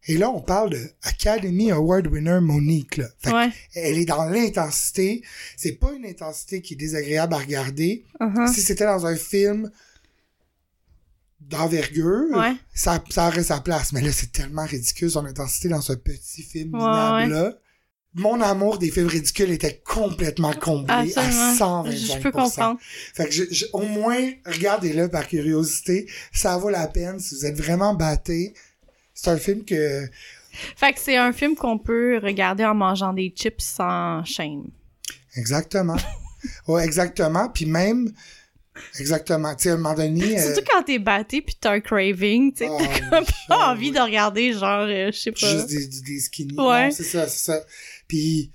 [0.08, 3.06] Et là, on parle de Academy Award winner Monique, là.
[3.20, 3.50] Fait Ouais.
[3.74, 5.22] Elle est dans l'intensité.
[5.56, 8.04] C'est pas une intensité qui est désagréable à regarder.
[8.20, 8.52] Uh-huh.
[8.52, 9.70] Si c'était dans un film
[11.40, 12.54] d'envergure, Ouais.
[12.74, 13.92] ça, ça aurait sa place.
[13.92, 17.54] Mais là, c'est tellement ridicule son intensité dans ce petit film Ouais, minable-là.
[18.14, 21.50] Mon amour des films ridicules était complètement comblé Absolument.
[21.50, 21.96] à 125%.
[22.16, 22.78] Je peux comprendre.
[23.14, 26.06] Fait que je- je- au moins, regardez-le par curiosité.
[26.32, 28.52] Ça vaut la peine si vous êtes vraiment batté.
[29.14, 30.06] C'est un film que...
[30.76, 34.70] Fait que c'est un film qu'on peut regarder en mangeant des chips sans shame.
[35.36, 35.96] Exactement.
[36.68, 37.48] ouais, exactement.
[37.48, 38.12] Puis même
[38.98, 39.54] Exactement.
[39.54, 40.38] Tu sais, à un moment donné...
[40.38, 43.72] euh, Surtout quand t'es batté puis t'as un craving, tu sais, ah, t'as comme pas
[43.72, 43.94] envie oui.
[43.94, 45.46] de regarder, genre, euh, je sais pas.
[45.46, 46.58] Juste des, des, skinny.
[46.58, 46.90] Ouais.
[46.90, 47.60] C'est ça, c'est ça.
[48.08, 48.50] Puis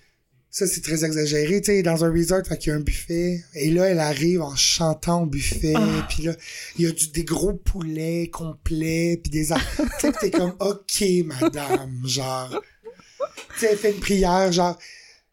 [0.50, 3.44] ça, c'est très exagéré, tu sais, dans un resort, fait qu'il y a un buffet.
[3.54, 5.74] Et là, elle arrive en chantant au buffet.
[5.76, 6.08] Ah.
[6.10, 6.36] Puis là,
[6.78, 9.46] il y a du, des gros poulets complets, puis des...
[9.48, 9.54] tu
[10.00, 12.62] sais, t'es comme, OK, madame, genre...
[13.54, 14.78] Tu sais, elle fait une prière, genre...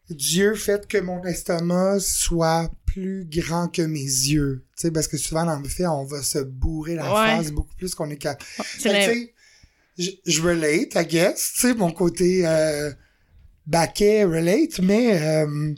[0.09, 4.63] Dieu, faites que mon estomac soit plus grand que mes yeux.
[4.75, 7.37] Tu sais, parce que souvent, dans le buffet, on va se bourrer la Ouais.
[7.37, 8.43] face beaucoup plus qu'on est capable.
[8.63, 9.33] Fait
[9.97, 12.91] je relate, I guess, tu sais, mon côté euh,
[13.67, 15.73] baquet relate, mais euh,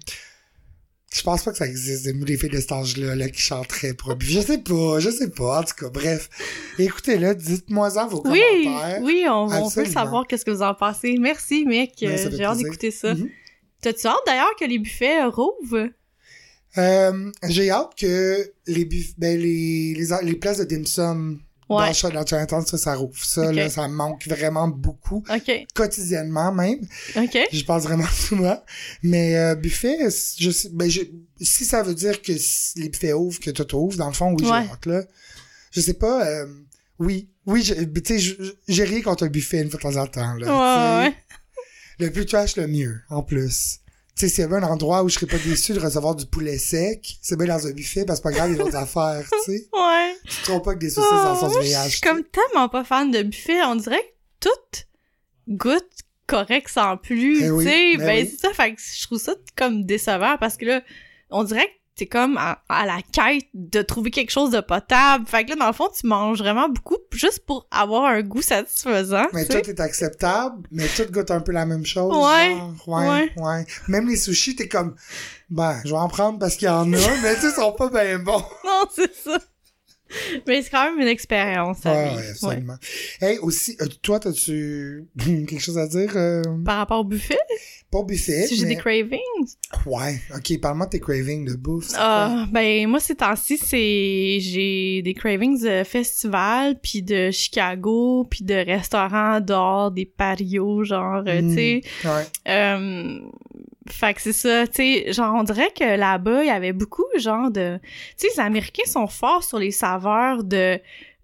[1.13, 3.93] je pense pas que ça existe, des des filles de cet âge-là là, qui chanteraient
[3.93, 4.15] pour.
[4.19, 6.29] Je sais pas, je sais pas, en tout cas, bref.
[6.77, 8.99] Écoutez-le, dites-moi-en vos Oui, commentaires.
[9.01, 11.17] oui, on, on veut savoir qu'est-ce que vous en pensez.
[11.17, 11.93] Merci, mec.
[12.01, 13.13] Ben, euh, J'ai hâte d'écouter ça.
[13.15, 13.29] Mhm.
[13.81, 15.89] T'as-tu hâte d'ailleurs que les buffets euh, rouvrent?
[16.77, 21.87] Euh, J'ai hâte que les, buff- ben, les, les, les places de dim sum Ouais.
[21.87, 23.17] dans, Ch- dans Chinatown, ça, ça rouvre.
[23.23, 26.79] Ça, là, ça manque vraiment beaucoup, Ok, quotidiennement même.
[27.15, 27.37] ok.
[27.51, 28.63] Je pense vraiment souvent.
[29.03, 29.97] Mais euh, buffet,
[30.37, 31.01] je ben, je,
[31.41, 32.31] si ça veut dire que
[32.77, 34.63] les buffets ouvrent, que tout ouvre, dans le fond, oui, Ouais.
[34.63, 35.03] j'ai hâte, là.
[35.71, 36.45] Je sais pas, euh,
[36.99, 38.35] oui, oui, je- tu sais, je-
[38.67, 41.03] j'ai rien contre un buffet une fois de temps en temps, là.
[41.03, 41.17] Ouais, tu sais.
[41.99, 43.79] Le plus trash, le mieux, en plus.
[44.17, 46.25] Tu sais, s'il y avait un endroit où je serais pas déçu de recevoir du
[46.25, 49.51] poulet sec, c'est bien dans un buffet, parce que pas grave, les autres affaires, tu
[49.51, 49.69] sais.
[49.73, 50.15] ouais.
[50.25, 52.67] Tu te trompes pas que des saucisses Oh, en sauce moi, je suis comme tellement
[52.67, 53.61] pas fan de buffet.
[53.63, 54.01] On dirait
[54.41, 54.83] que tout
[55.47, 55.85] goûte
[56.25, 57.43] correct sans plus.
[57.43, 58.31] Eh tu sais, ben ben, oui.
[58.31, 58.53] c'est ça.
[58.53, 60.81] Fait que je trouve ça comme décevant parce que là,
[61.29, 65.25] on dirait que t'es comme à, à la quête de trouver quelque chose de potable.
[65.27, 68.41] Fait que là, dans le fond, tu manges vraiment beaucoup juste pour avoir un goût
[68.41, 69.25] satisfaisant.
[69.33, 72.15] Mais tout est acceptable, mais tout goûte un peu la même chose.
[72.15, 72.73] Ouais, genre.
[72.87, 73.65] ouais, ouais.
[73.87, 74.95] Même les sushis, t'es comme,
[75.49, 77.71] ben, je vais en prendre parce qu'il y en a, mais tu sais, ils sont
[77.73, 78.43] pas bien bons.
[78.63, 79.39] Non, c'est ça.
[80.47, 81.83] Mais c'est quand même une expérience.
[81.85, 82.29] ouais, Ouais.
[82.31, 82.75] absolument.
[83.21, 86.13] Hey, aussi, euh, toi, t'as-tu quelque chose à dire?
[86.15, 87.37] Euh, Par rapport au buffet,
[87.91, 88.75] pas au buffet, si j'ai mais...
[88.75, 89.19] des cravings?
[89.85, 91.91] Ouais, ok, parle-moi de tes cravings de bouffe.
[91.95, 98.43] Ah, ben moi ces temps-ci c'est j'ai des cravings de festival puis de Chicago puis
[98.43, 102.25] de restaurants dehors des patios genre euh, tu sais Ouais.
[102.49, 103.19] euh,
[103.89, 107.05] fait que c'est ça tu sais genre on dirait que là-bas il y avait beaucoup
[107.17, 107.79] genre de
[108.17, 110.79] tu sais les Américains sont forts sur les saveurs de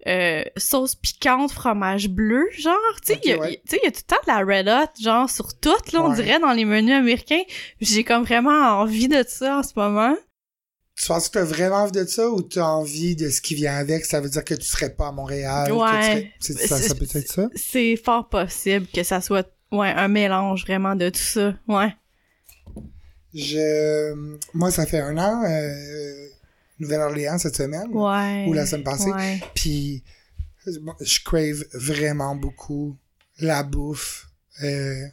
[0.06, 3.62] euh, sauce piquante, fromage bleu, genre, tu sais, il y a- ouais.
[3.66, 5.70] tu sais, il y a tout le temps de la Red Hot, genre, sur tout,
[5.94, 6.16] là, on Ouais.
[6.16, 7.40] dirait, dans les menus américains.
[7.80, 8.50] J'ai comme vraiment
[8.80, 10.14] envie de ça en ce moment.
[11.00, 13.76] Tu penses que t'as vraiment envie de ça ou t'as envie de ce qui vient
[13.76, 14.04] avec?
[14.04, 15.68] Ça veut dire que tu serais pas à Montréal?
[15.68, 16.32] que tu Ouais.
[16.38, 17.48] serais- Ça, ça peut être ça?
[17.54, 21.94] c'est fort possible que ça soit ouais un mélange vraiment de tout ça ouais
[23.34, 26.26] Je, moi, ça fait un an, euh,
[26.78, 27.88] Nouvelle-Orléans cette semaine.
[27.92, 29.10] ouais Ou la semaine passée.
[29.12, 29.40] ouais.
[29.54, 30.02] Puis,
[30.66, 32.96] je crave vraiment beaucoup
[33.38, 34.28] la bouffe.
[34.62, 35.06] euh,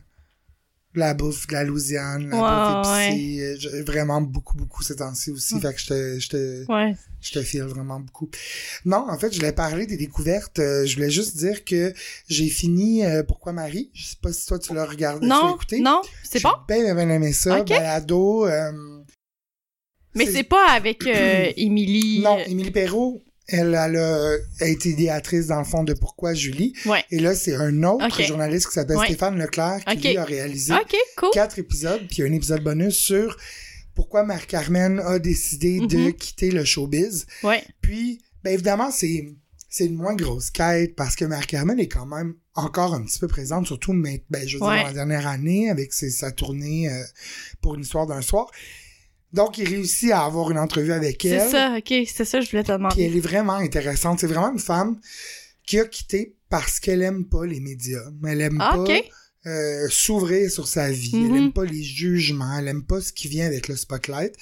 [0.94, 3.58] la bouffe de la Louisiane, la Ouais, bouffe épicée.
[3.74, 5.56] euh, vraiment beaucoup, beaucoup ces temps-ci aussi.
[5.56, 5.62] Ouais.
[5.62, 8.30] Fait que je te, je te, ouais je te file vraiment beaucoup.
[8.84, 10.60] Non, en fait, je voulais parler des découvertes.
[10.60, 11.94] euh, je voulais juste dire que
[12.28, 13.92] j'ai fini euh, Pourquoi Marie?
[13.94, 15.80] Je sais pas si toi tu l'as regardé, tu l'as non écouté.
[15.80, 16.56] non c'est J'ai bon?
[16.68, 17.60] bien, bien aimé ça.
[17.62, 17.70] Ok.
[17.70, 18.48] Balado.
[18.48, 18.72] euh,
[20.14, 23.22] mais c'est pas avec euh, Émilie Non, Émilie Perrault,
[23.52, 26.74] elle, elle a, a été idéatrice dans le fond de Pourquoi Julie.
[26.86, 29.06] ouais Et là, c'est un autre journaliste qui s'appelle Ouais.
[29.06, 30.74] Stéphane Leclerc qui lui a réalisé
[31.18, 33.38] cool quatre épisodes, puis un épisode bonus sur
[33.94, 36.14] pourquoi Marc-Carmen a décidé de Mhm.
[36.14, 37.26] quitter le showbiz.
[37.44, 39.28] ouais Puis, ben évidemment, c'est
[39.74, 43.28] c'est une moins grosse quête parce que Marc-Carmen est quand même encore un petit peu
[43.30, 46.90] présente, surtout mais, ben, je veux dire, dans la dernière année avec ses- sa tournée
[46.90, 47.02] euh,
[47.62, 48.52] pour une histoire d'un soir.
[49.34, 51.42] Donc, il réussit à avoir une entrevue avec elle.
[51.42, 54.20] c'est ça ok c'est ça je voulais te Puis demander elle est vraiment intéressante.
[54.20, 55.00] C'est vraiment une femme
[55.66, 58.04] qui a quitté parce qu'elle aime pas les médias.
[58.28, 61.16] Elle aime Ah, pas euh, s'ouvrir sur sa vie.
[61.16, 61.26] Mhm.
[61.32, 62.58] Elle aime pas les jugements.
[62.60, 64.36] Elle aime pas ce qui vient avec le spotlight.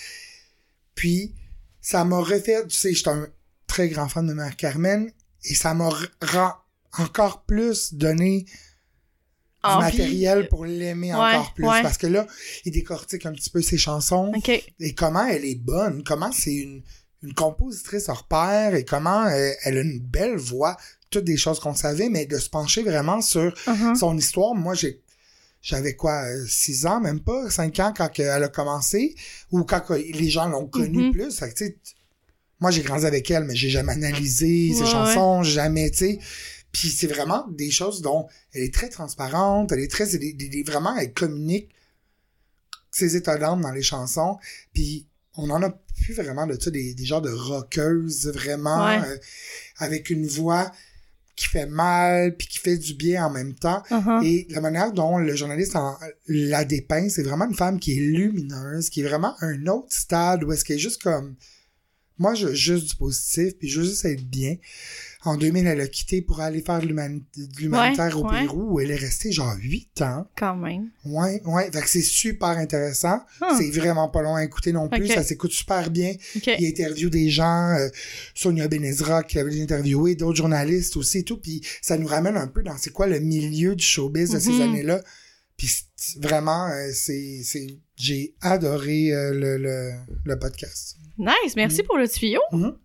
[0.96, 1.34] Puis,
[1.82, 3.28] ça m'a refait, tu sais, j'étais un
[3.68, 5.12] très grand fan de Mère Carmen
[5.46, 5.90] et ça m'a
[6.98, 8.46] encore plus donné
[9.64, 9.84] du Envie.
[9.98, 11.68] matériel pour l'aimer Ouais, encore plus.
[11.68, 11.82] ouais.
[11.82, 12.26] Parce que là,
[12.66, 16.54] il décortique un petit peu ses chansons ok et comment elle est bonne, comment c'est
[16.56, 16.82] une,
[17.24, 20.78] une compositrice hors pair et comment euh, elle a une belle voix,
[21.10, 23.96] toutes des choses qu'on savait, mais de se pencher vraiment sur Uh-huh.
[23.98, 24.56] son histoire.
[24.56, 25.02] Moi, j'ai
[25.62, 29.14] j'avais quoi, euh, six ans, même pas, cinq ans quand elle a commencé,
[29.52, 31.12] ou quand les gens l'ont connue Mhm.
[31.12, 31.38] plus.
[31.38, 31.78] Fait que, tu sais, t-
[32.62, 36.20] moi, j'ai grandi avec elle, mais j'ai jamais analysé ses chansons, jamais, tu sais.
[36.72, 40.96] Puis c'est vraiment des choses dont elle est très transparente, elle est très, des- vraiment,
[40.98, 41.70] elle communique
[42.92, 44.38] ses états d'âme dans les chansons.
[44.74, 49.00] Puis on en a plus vraiment de ça, des, des genres de rockeuses, vraiment, Ouais.
[49.08, 49.18] euh,
[49.78, 50.72] avec une voix
[51.36, 53.82] qui fait mal, puis qui fait du bien en même temps.
[53.90, 54.26] Uh-huh.
[54.26, 58.02] Et la manière dont le journaliste en- la dépeint, c'est vraiment une femme qui est
[58.02, 61.36] lumineuse, qui est vraiment un autre stade où est-ce qu'elle est juste comme,
[62.20, 64.56] moi, je veux juste du positif, puis je veux juste être bien.
[65.26, 68.40] En 2000, elle a quitté pour aller faire de l'humani- de l'humanitaire Ouais, au ouais.
[68.42, 70.26] Pérou, où elle est restée genre 8 ans.
[70.38, 70.92] Quand même.
[71.04, 71.70] Ouais, ouais.
[71.74, 73.20] Fait que c'est super intéressant.
[73.58, 75.08] C'est vraiment pas long à écouter non plus.
[75.08, 76.14] Ça s'écoute super bien.
[76.58, 77.90] Il interviewe des gens, euh,
[78.34, 81.38] Sonia Benezra qui avait interviewé, d'autres journalistes aussi et tout.
[81.38, 84.52] Puis ça nous ramène un peu dans c'est quoi le milieu du showbiz de ces
[84.52, 84.62] Mhm.
[84.62, 85.02] années-là.
[85.60, 85.70] Puis
[86.22, 87.42] vraiment, euh, c'est,
[87.98, 89.92] j'ai adoré euh, le, le,
[90.26, 90.96] le podcast.
[91.18, 91.86] Nice, merci Mhm.
[91.88, 92.40] pour le tuyau.
[92.54, 92.78] Mhm.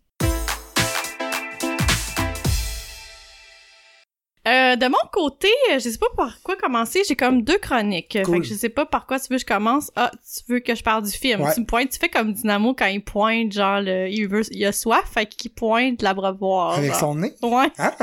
[4.47, 7.01] Euh, de mon côté, je sais pas par quoi commencer.
[7.09, 8.19] J'ai comme deux chroniques.
[8.25, 8.35] Cool.
[8.35, 9.91] Fait que je sais pas par quoi tu veux que je commence.
[9.97, 11.41] Ah, tu veux que je parle du film.
[11.41, 11.55] Ouais.
[11.55, 14.63] Tu me pointes, tu fais comme Dynamo quand il pointe, genre, le, il, veut, il
[14.67, 16.75] a soif, fait qu'il pointe l'abreuvoir.
[16.77, 17.01] Avec genre.
[17.01, 17.33] son nez?
[17.43, 17.71] Ouais.
[17.79, 17.95] Ah!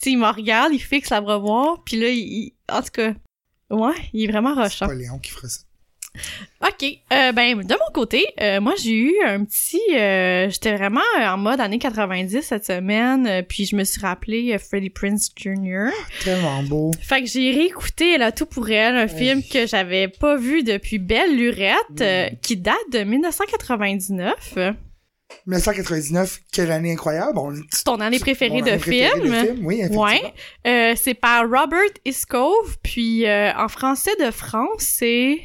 [0.00, 3.12] Tu il me regarde, il fixe l'abreuvoir, puis là, il, il- En tout cas,
[3.72, 4.86] ouais, il est vraiment C'est rushant.
[4.86, 5.60] pas Léon qui fera ça.
[6.60, 6.84] OK.
[7.12, 9.80] Euh, ben, de mon côté, euh, moi, j'ai eu un petit...
[9.94, 14.90] euh, J'étais vraiment en mode années 90 cette semaine, puis je me suis rappelé Freddie
[14.90, 15.86] Prince Jr.
[16.22, 16.90] Tellement beau.
[17.00, 20.98] Fait que j'ai réécouté a tout pour elle, un film que j'avais pas vu depuis
[20.98, 24.58] Belle Lurette, qui date de 1999.
[25.48, 27.38] Euh, 1999, quelle année incroyable.
[27.38, 29.30] On, C'est ton année préférée de année préférée film.
[29.30, 29.66] de film.
[29.66, 30.02] Oui, effectivement.
[30.04, 30.34] Ouais.
[30.66, 35.40] Euh, c'est par Robert Iscove, puis euh, en français de France, c'est...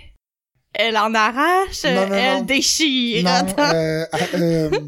[0.73, 2.41] Elle en arrache, Non, non, elle non.
[2.43, 3.26] déchire.
[3.58, 4.69] Euh, euh,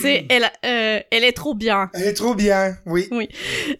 [0.00, 1.90] C'est elle, elle est trop bien.
[1.94, 3.08] elle est trop bien, oui.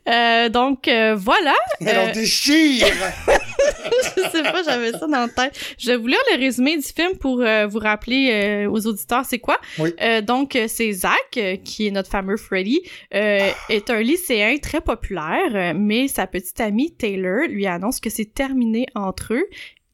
[0.09, 1.55] Euh, donc voilà.
[1.81, 2.87] Elle en déchire!
[4.17, 5.59] je sais pas, j'avais ça dans la tête.
[5.79, 9.25] Je vais vous lire le résumé du film pour euh, vous rappeler euh, aux auditeurs
[9.25, 9.59] c'est quoi?
[9.79, 9.95] Oui.
[10.01, 16.09] Euh, donc c'est Zach qui est notre fameux Freddy est un lycéen très populaire, mais
[16.09, 19.47] sa petite amie Taylor lui annonce que c'est terminé entre eux.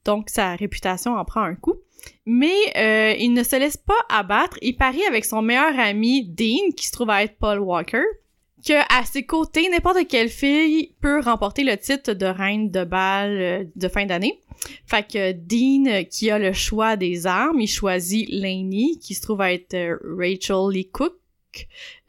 [0.04, 1.76] Donc sa réputation en prend un coup.
[2.24, 4.58] Mais euh, il ne se laisse pas abattre.
[4.62, 8.02] Il parie avec son meilleur ami Dean, qui se trouve à être Paul Walker,
[8.66, 13.30] que à ses côtés, n'importe quelle fille peut remporter le titre de reine de bal
[13.30, 14.40] euh, de fin d'année.
[14.86, 19.22] Fait que Dean, euh, qui a le choix des armes, il choisit Lainey, qui se
[19.22, 21.14] trouve à être euh, Rachel Lee Cook,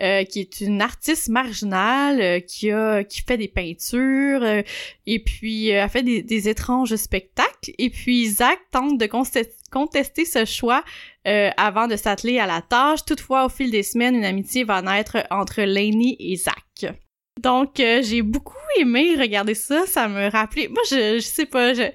[0.02, 4.62] euh, qui est une artiste marginale, euh, qui a qui fait des peintures, euh,
[5.06, 7.72] et puis a fait des, des étranges spectacles.
[7.78, 9.06] Et puis Zach tente de
[9.74, 10.84] contester ce choix
[11.28, 13.04] euh, avant de s'atteler à la tâche.
[13.06, 16.94] Toutefois, au fil des semaines, une amitié va naître entre Lainey et Zach.
[17.42, 19.86] Donc, euh, j'ai beaucoup aimé regarder ça.
[19.88, 20.68] Ça me rappelait...
[20.68, 21.92] Moi, je, je sais pas, je...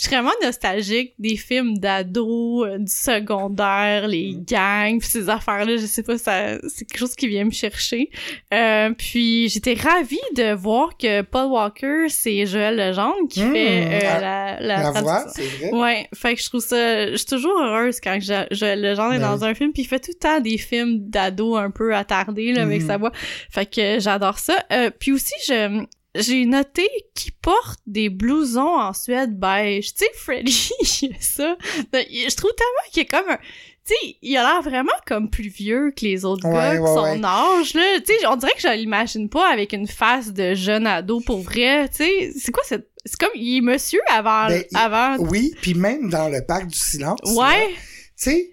[0.00, 5.76] Je suis vraiment nostalgique des films d'ados, euh, du secondaire, les gangs, pis ces affaires-là,
[5.76, 8.08] je sais pas, ça, c'est quelque chose qui vient me chercher.
[8.54, 13.84] Euh, puis j'étais ravie de voir que Paul Walker, c'est Joël Legendre qui Mmh, fait
[13.84, 15.70] euh, la- la, la, La voix, c'est vrai.
[15.72, 19.12] Ouais, fait que je trouve ça, je suis toujours heureuse quand je, je le genre
[19.12, 21.70] est Ben dans un film puis il fait tout le temps des films d'ados un
[21.70, 22.86] peu attardés là avec Mhm.
[22.86, 23.12] sa voix.
[23.50, 24.64] Fait que j'adore ça.
[24.72, 25.84] Euh, puis aussi je
[26.14, 29.94] j'ai noté qu'il porte des blousons en suède beige.
[29.94, 30.70] Tu sais Freddy,
[31.20, 31.56] ça.
[31.92, 33.38] Ben, Je trouve tellement qu'il est comme un
[33.86, 36.80] tu sais, il a l'air vraiment comme plus vieux que les autres Ouais, gars de
[36.80, 37.24] ouais, son ouais.
[37.24, 37.98] âge, là.
[38.06, 41.40] Tu sais, on dirait que je l'imagine pas avec une face de jeune ado pour
[41.40, 41.88] vrai.
[41.88, 42.90] Tu sais, c'est quoi cette...
[43.06, 44.48] C'est comme, il est monsieur avant...
[44.48, 45.16] Ben, il- avant...
[45.24, 47.20] Oui, puis même dans le parc du silence.
[47.34, 47.68] Ouais.
[47.70, 47.74] Tu
[48.16, 48.50] sais,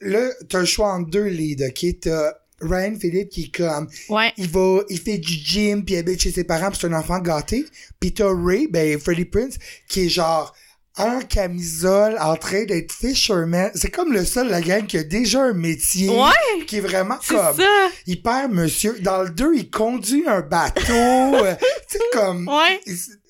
[0.00, 1.84] là, t'as le choix entre deux leads, OK?
[2.00, 4.32] T'as Ryan Philippe qui est comme, Ouais.
[4.36, 6.92] il va, il fait du gym, puis il habite chez ses parents, puis c'est un
[6.98, 7.64] enfant gâté.
[8.00, 9.54] Puis t'as Ray, ben, Freddie Prince,
[9.88, 10.54] qui est genre,
[10.96, 13.70] en camisole, en train d'être fisherman.
[13.76, 16.08] C'est comme le seul, la gang, qui a déjà un métier.
[16.08, 17.88] Ouais, Qui est vraiment c'est comme, ça.
[18.08, 18.96] hyper monsieur.
[19.00, 20.82] Dans le 2, il conduit un bateau.
[20.92, 21.54] euh,
[21.88, 22.80] tu sais, comme, Ouais.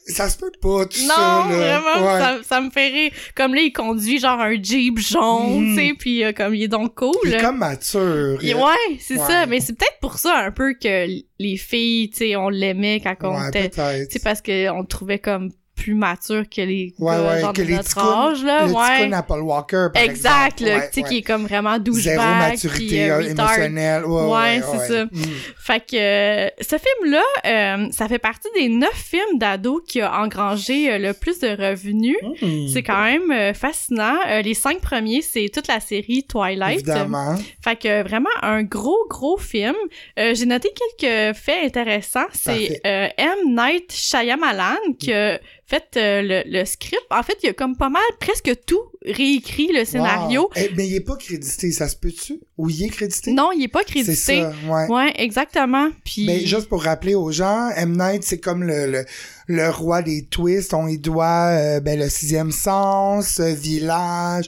[0.09, 1.81] Ça se peut pas, tout Non, ça, là.
[1.81, 2.19] vraiment, Ouais.
[2.21, 3.13] ça, ça me fait rire.
[3.35, 5.77] Comme là, il conduit genre un Jeep jaune, Mhm.
[5.77, 7.15] tu sais, puis euh, comme il est donc cool.
[7.25, 8.39] Il est comme mature.
[8.43, 9.27] Il- ouais, c'est Ouais.
[9.27, 9.47] ça.
[9.47, 11.07] Mais c'est peut-être pour ça un peu que
[11.39, 13.69] les filles, tu sais, on l'aimait quand on Ouais, était...
[13.69, 14.09] peut-être.
[14.09, 17.53] Tu sais, parce qu'on le trouvait comme plus mature que les Ouais, gars, ouais, genre
[17.53, 19.23] que de les notre ticounes- âge, là, le ouais.
[19.27, 20.71] Paul Walker, par Exact, exemple.
[20.71, 22.19] là, Ouais, tu sais, qui est comme vraiment Zéro douchebag,
[22.51, 24.05] maturité puis euh, émotionnelle.
[24.05, 25.05] Ouais, c'est ça.
[25.05, 25.11] Mm.
[25.59, 30.21] Fait que euh, ce film-là, euh, ça fait partie des neuf films d'ados qui a
[30.21, 32.17] engrangé euh, le plus de revenus.
[32.43, 32.69] Mm.
[32.73, 34.17] C'est quand même fascinant.
[34.45, 36.81] Les cinq premiers, c'est toute la série Twilight.
[36.81, 37.37] Évidemment.
[37.63, 39.75] Fait que vraiment un gros, gros film.
[40.17, 42.27] J'ai noté quelques faits intéressants.
[42.33, 43.55] C'est M.
[43.55, 47.03] Night Shyamalan qui a fait euh, le, le script.
[47.11, 50.43] En fait, il y a comme pas mal, presque tout réécrit le scénario.
[50.43, 50.51] Wow.
[50.57, 52.41] Eh, mais il est pas crédité, ça se peut-tu?
[52.57, 53.33] Ou il est crédité?
[53.33, 54.15] Non, il est pas C'est crédité.
[54.43, 54.87] ça, ouais.
[54.89, 55.91] Ouais, exactement.
[56.05, 57.97] Puis Mais juste pour rappeler aux gens, M.
[57.99, 59.05] Night, c'est comme le, le,
[59.47, 60.73] le roi des twists.
[60.73, 64.47] On y doit euh, ben, le sixième sens, euh, village,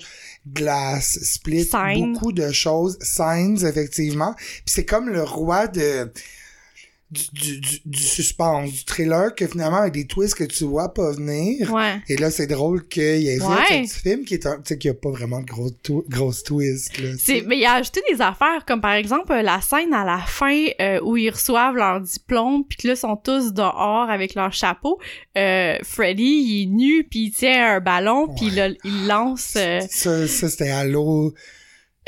[0.50, 2.12] glace, split, Sign.
[2.14, 2.96] beaucoup de choses.
[3.02, 4.34] Signs, effectivement.
[4.36, 6.10] Puis c'est comme le roi de
[7.10, 11.10] du, du, du, suspense, du thriller, que finalement, avec des twists que tu vois pas
[11.12, 11.72] venir.
[11.72, 12.00] ouais.
[12.08, 13.78] Et là, c'est drôle qu'il ait fait Ouais.
[13.80, 16.04] un petit film qui est un, tu sais, qui a pas vraiment de gros twi-
[16.08, 17.08] grosses twists, là.
[17.18, 20.18] C'est, mais il a ajouté des affaires comme par exemple euh, la scène à la
[20.18, 24.34] fin euh, où ils reçoivent leur diplôme puis que là ils sont tous dehors avec
[24.34, 24.98] leur chapeau.
[25.36, 29.54] Euh, Freddy il est nu puis il tient un ballon puis là, il lance.
[29.56, 31.34] euh, Ça, ça c'était à l'eau.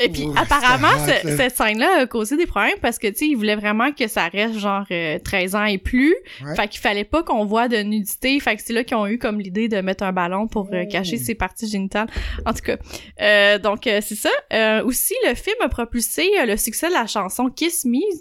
[0.03, 3.25] Et puis Ouh, apparemment ce- cette scène-là a causé des problèmes parce que tu sais
[3.27, 6.15] il voulait vraiment que ça reste genre euh, 13 ans et plus.
[6.43, 6.55] Ouais.
[6.55, 8.39] Fait qu'il fallait pas qu'on voit de nudité.
[8.39, 10.85] Fait que c'est là qu'ils ont eu comme l'idée de mettre un ballon pour euh,
[10.85, 12.07] cacher ses parties génitales.
[12.45, 12.77] En tout cas,
[13.21, 14.29] euh, donc euh, c'est ça.
[14.51, 18.17] Euh, aussi, le film a propulsé euh, le succès de la chanson Kiss Me euh,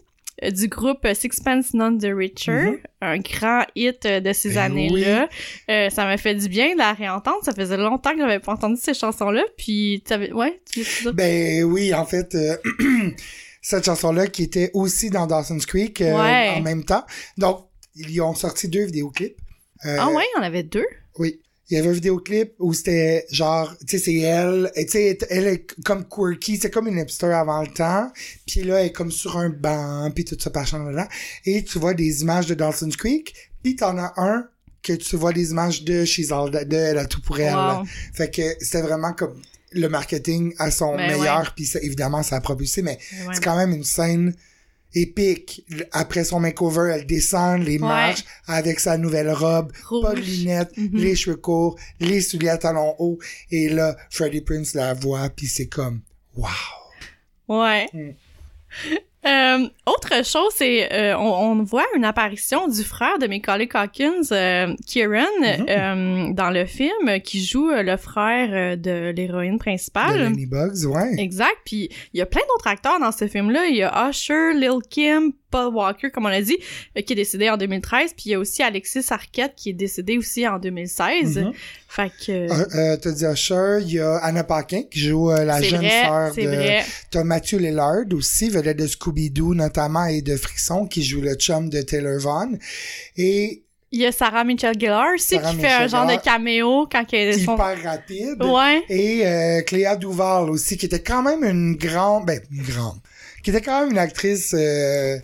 [0.50, 2.78] du groupe euh, Sixpence None the Richer, Mhm.
[3.00, 5.28] un grand hit euh, de ces Ben années-là.
[5.70, 7.38] Euh, ça m'a fait du bien de la réentendre.
[7.44, 9.42] Ça faisait longtemps que j'avais pas entendu ces chansons-là.
[9.56, 10.32] Puis, t'avais...
[10.32, 11.12] ouais, tu veux?
[11.12, 12.56] Ben oui, en fait, euh,
[13.62, 16.54] cette chanson-là qui était aussi dans Dawson's Creek euh, Ouais.
[16.56, 17.04] en même temps.
[17.38, 19.36] Donc, ils ont sorti deux vidéoclips.
[19.84, 20.86] Euh, Ah ouais, il y en avait deux?
[21.72, 25.18] Il y avait un vidéoclip où c'était genre, tu sais, c'est elle, et tu sais,
[25.30, 28.12] elle est comme quirky, c'est comme une hipster avant le temps,
[28.46, 31.08] puis là, elle est comme sur un banc, puis tout ça par là
[31.46, 34.46] et tu vois des images de Dawson's Creek, puis t'en as un
[34.82, 37.54] que tu vois des images de She's All de Elle a tout pour elle.
[37.54, 37.84] Wow.
[38.12, 42.40] Fait que c'était vraiment comme le marketing à son Ben meilleur, puis évidemment, ça a
[42.42, 43.32] propulsé, mais Ouais.
[43.34, 44.34] c'est quand même une scène
[44.94, 45.64] épique.
[45.92, 47.78] Après son makeover, elle descend les Ouais.
[47.78, 50.02] marches avec sa nouvelle robe, Rouge.
[50.02, 50.90] pas de lunettes, Mhm.
[50.94, 53.18] les cheveux courts, les souliers à talons hauts,
[53.50, 56.00] et là, Freddie Prince la voit, puis c'est comme,
[56.36, 56.48] wow.
[57.48, 57.88] Ouais.
[57.92, 58.10] Mm.
[59.24, 64.22] Euh, autre chose, c'est euh, on, on voit une apparition du frère de Macaulay Calkins,
[64.32, 65.66] euh, Kieran, Mhm.
[65.68, 70.18] euh, dans le film, qui joue euh, le frère euh, de l'héroïne De principale.
[70.24, 71.14] Lenny Bugs, ouais.
[71.18, 71.56] Exact.
[71.64, 73.66] Puis il y a plein d'autres acteurs dans ce film-là.
[73.66, 76.58] Il y a Usher, Lil Kim, Paul Walker, comme on l'a dit,
[76.98, 78.14] euh, qui est décédé en 2013.
[78.14, 81.38] Puis il y a aussi Alexis Arquette, qui est décédé aussi en 2016.
[81.38, 81.52] Mhm.
[81.88, 82.32] Fait que...
[82.32, 85.80] Euh, euh, T'as dit Usher, il y a Anna Paquin qui joue euh, la jeune
[85.80, 86.48] vrai, sœur c'est de...
[86.48, 86.84] vrai.
[87.10, 91.68] T'as Matthew Lillard aussi, vedette de Scooby-Doo notamment et de Frisson qui joue le chum
[91.68, 92.58] de Taylor Vaughn.
[93.18, 96.18] Et Il y a Sarah Michelle Gellar aussi, Sarah qui fait un genre Gellar.
[96.18, 97.40] de caméo quand elle est...
[97.42, 98.42] hyper rapide.
[98.42, 98.82] Ouais.
[98.88, 103.00] Et euh, Cléa Duval aussi, qui était quand même une grande, ben une grande,
[103.42, 105.18] qui était quand même une actrice euh,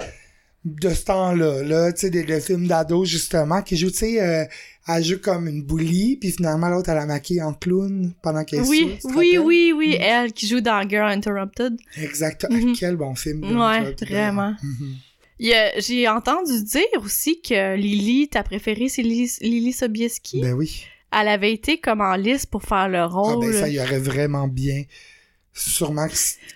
[0.64, 4.20] de ce temps-là, là, tu sais, des, des films d'ado justement, qui joue, tu sais,
[4.20, 4.44] euh,
[4.88, 8.62] elle joue comme une bully, puis finalement l'autre elle a maquillée en clown pendant qu'elle
[8.62, 10.00] Oui, te oui, oui, oui, Mhm.
[10.02, 11.76] elle qui joue dans Girl Interrupted.
[11.96, 12.46] Exact.
[12.50, 12.74] Mhm.
[12.78, 13.44] Quel bon film.
[13.44, 14.08] Girl Ouais, Interrupted.
[14.08, 14.54] vraiment.
[14.62, 14.96] Mhm.
[15.78, 20.40] J'ai entendu dire aussi que Lily, ta préférée, c'est Lily, Lily Sobieski.
[20.40, 20.84] Ben oui.
[21.12, 23.46] Elle avait été comme en liste pour faire le Ah rôle.
[23.46, 24.82] ben ça y aurait vraiment bien.
[25.60, 26.06] Sûrement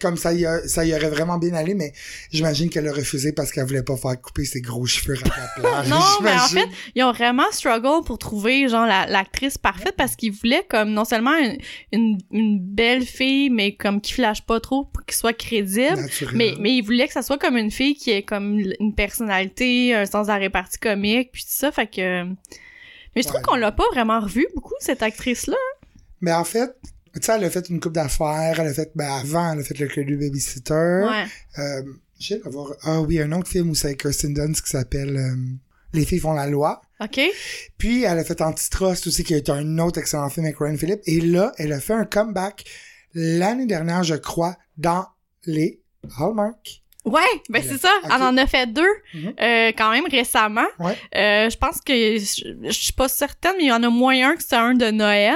[0.00, 1.92] comme ça y, a- ça y aurait vraiment bien allé, mais
[2.30, 5.48] j'imagine qu'elle a refusé parce qu'elle voulait pas faire couper ses gros cheveux à la
[5.56, 5.88] plage.
[5.88, 10.14] Non, mais en fait, ils ont vraiment struggle pour trouver genre la- l'actrice parfaite parce
[10.16, 11.58] qu'ils voulaient comme non seulement une,
[11.92, 16.36] une, une belle fille mais comme qui flash pas trop pour qu'il soit crédible, Naturel.
[16.36, 19.94] mais mais ils voulaient que ça soit comme une fille qui ait comme une personnalité,
[19.94, 23.42] un sens de la répartie comique puis tout ça fait que mais je trouve Ouais.
[23.46, 25.56] qu'on l'a pas vraiment revu beaucoup cette actrice là.
[26.20, 26.70] Mais en fait,
[27.14, 29.62] tu sais, elle a fait une coupe d'affaires, elle a fait, ben avant, elle a
[29.62, 31.06] fait le Club du Babysitter.
[31.08, 31.24] Ouais.
[31.58, 31.82] Euh,
[32.18, 35.34] j'ai avoir, ah oui, un autre film où c'est avec Kirsten Dunst qui s'appelle euh,
[35.92, 36.80] Les filles font la loi.
[37.00, 37.20] OK.
[37.78, 41.02] Puis elle a fait Antitrust aussi, qui est un autre excellent film avec Ryan Phillippe.
[41.06, 42.64] Et là, elle a fait un comeback
[43.14, 45.06] l'année dernière, je crois, dans
[45.44, 45.80] les
[46.18, 46.81] Hallmark.
[47.04, 49.32] Ouais, ben c'est ça, elle en a fait deux Mhm.
[49.40, 50.66] euh, quand même récemment.
[50.78, 50.92] Ouais.
[51.16, 54.30] Euh, je pense que je je suis pas certaine mais il y en a moins
[54.30, 55.34] un que c'est un de Noël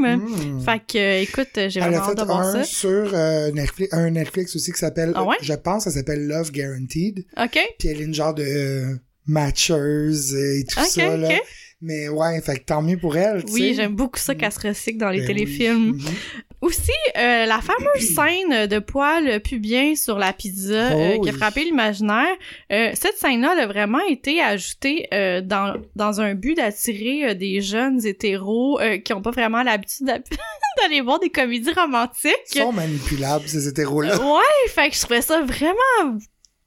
[0.00, 0.22] même.
[0.22, 0.60] Mm.
[0.64, 2.64] Fait que, euh, écoute, j'ai vraiment hâte de voir un ça.
[2.64, 5.36] sur euh, Netflix, un Netflix aussi qui s'appelle, Ah ouais?
[5.40, 7.24] je pense, ça s'appelle Love Guaranteed.
[7.36, 7.58] OK?
[7.78, 8.94] Puis elle est une genre de euh,
[9.26, 11.28] matcheuse et tout ça, là.
[11.28, 11.42] ok.
[11.80, 14.98] Mais ouais, fait que tant mieux pour elle, Oui, j'aime beaucoup ça qu'elle se recycle
[14.98, 15.92] dans les Ben téléfilms.
[15.96, 16.02] oui.
[16.02, 16.14] Mhm.
[16.62, 21.32] Aussi, euh, la fameuse scène de poil pubien sur la pizza Oh euh, qui a
[21.34, 22.34] frappé l'imaginaire,
[22.72, 25.06] euh, cette scène-là elle a vraiment été ajoutée
[25.44, 30.20] dans, dans un but d'attirer des jeunes hétéros qui ont pas vraiment l'habitude d'a-
[30.80, 32.32] d'aller voir des comédies romantiques.
[32.54, 34.18] Ils sont manipulables, ces hétéros-là.
[34.18, 36.18] Ouais, fait que je trouvais ça vraiment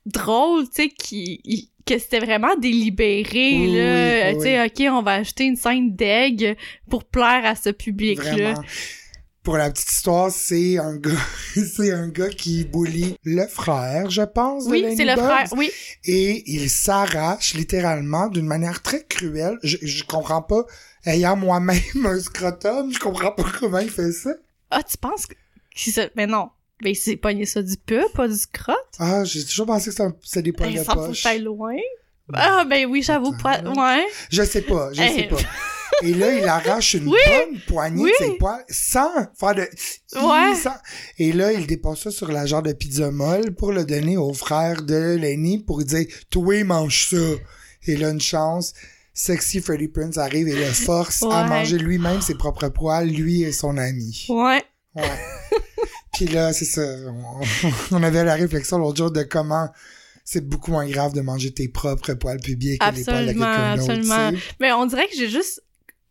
[0.06, 4.30] drôle, tu sais, qui, que c'était vraiment délibéré, Oui, là.
[4.32, 6.56] oui, tu sais, OK, on va acheter une scène d'aigle
[6.90, 8.32] pour plaire à ce public-là.
[8.32, 8.64] Vraiment.
[9.44, 11.12] Pour la petite histoire, c'est un gars,
[11.56, 15.48] c'est un gars qui bully le frère, je pense, Oui, c'est le frère.
[15.56, 15.72] Oui,
[16.04, 19.58] Et il s'arrache littéralement d'une manière très cruelle.
[19.64, 20.66] Je, je comprends pas.
[21.06, 24.32] Ayant moi-même un scrotum, je comprends pas comment il fait ça.
[24.70, 25.36] Ah, tu penses que...
[26.16, 26.50] Mais non.
[26.84, 28.74] Mais il s'est pogné ça du peu, pas du scrot.
[29.00, 31.24] Ah, j'ai toujours pensé que c'était des poils Ben, de ça faut poche.
[31.24, 31.76] t'ailles loin.
[32.34, 33.62] Ah, ben oui, j'avoue, pas...
[33.62, 34.06] Ouais.
[34.30, 35.38] Je sais pas, je sais pas.
[36.04, 37.18] Et là, il arrache une Oui.
[37.26, 38.12] bonne poignée Oui.
[38.20, 39.10] de ses poils sans
[39.40, 39.62] faire de...
[40.22, 40.56] Ouais.
[40.56, 40.76] sans-
[41.18, 44.34] Et là, il dépose ça sur la genre de pizza molle pour le donner au
[44.34, 47.18] frère de Lenny pour lui dire «Toi, mange ça!»
[47.88, 48.74] Et là, une chance,
[49.14, 53.52] Sexy Freddy Prince arrive et le force à manger lui-même ses propres poils, lui et
[53.54, 54.26] son ami.
[54.30, 54.62] Ouais.
[54.96, 55.04] Ouais.
[56.14, 56.82] Puis là, c'est ça.
[56.82, 57.42] On,
[57.98, 59.68] on avait la réflexion l'autre jour de comment
[60.24, 63.46] c'est beaucoup moins grave de manger tes propres poils pubiens que les poils de Absolument,
[63.46, 63.90] quelqu'un d'autre.
[63.92, 64.30] absolument.
[64.32, 64.44] tu sais.
[64.60, 65.64] Mais on dirait que j'ai juste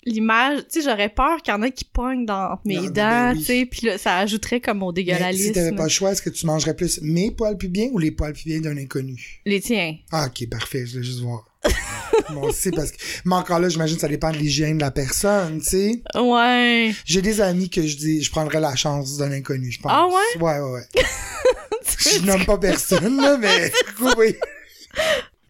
[0.06, 2.88] l'image, tu sais, j'aurais peur qu'il y en a qui pognent dans mes Non, mais
[2.90, 3.38] dents, ben oui.
[3.40, 6.22] tu sais, puis là, ça ajouterait comme au Mais si t'avais pas le choix, est-ce
[6.22, 9.42] que tu mangerais plus mes poils pubiens ou les poils pubiens d'un inconnu?
[9.44, 9.96] Les tiens.
[10.12, 11.44] Ah, ok, parfait, je voulais juste voir.
[12.30, 12.96] Moi aussi, parce que.
[13.24, 16.02] Mais encore là, j'imagine que ça dépend de l'hygiène de la personne, tu sais.
[16.14, 16.94] Ouais.
[17.04, 19.92] J'ai des amis que je dis, je prendrais la chance d'un inconnu, je pense.
[19.94, 20.42] Ah ouais?
[20.42, 21.02] Ouais, ouais, ouais.
[21.98, 23.72] je nomme pas personne, là, mais.
[24.18, 24.36] oui.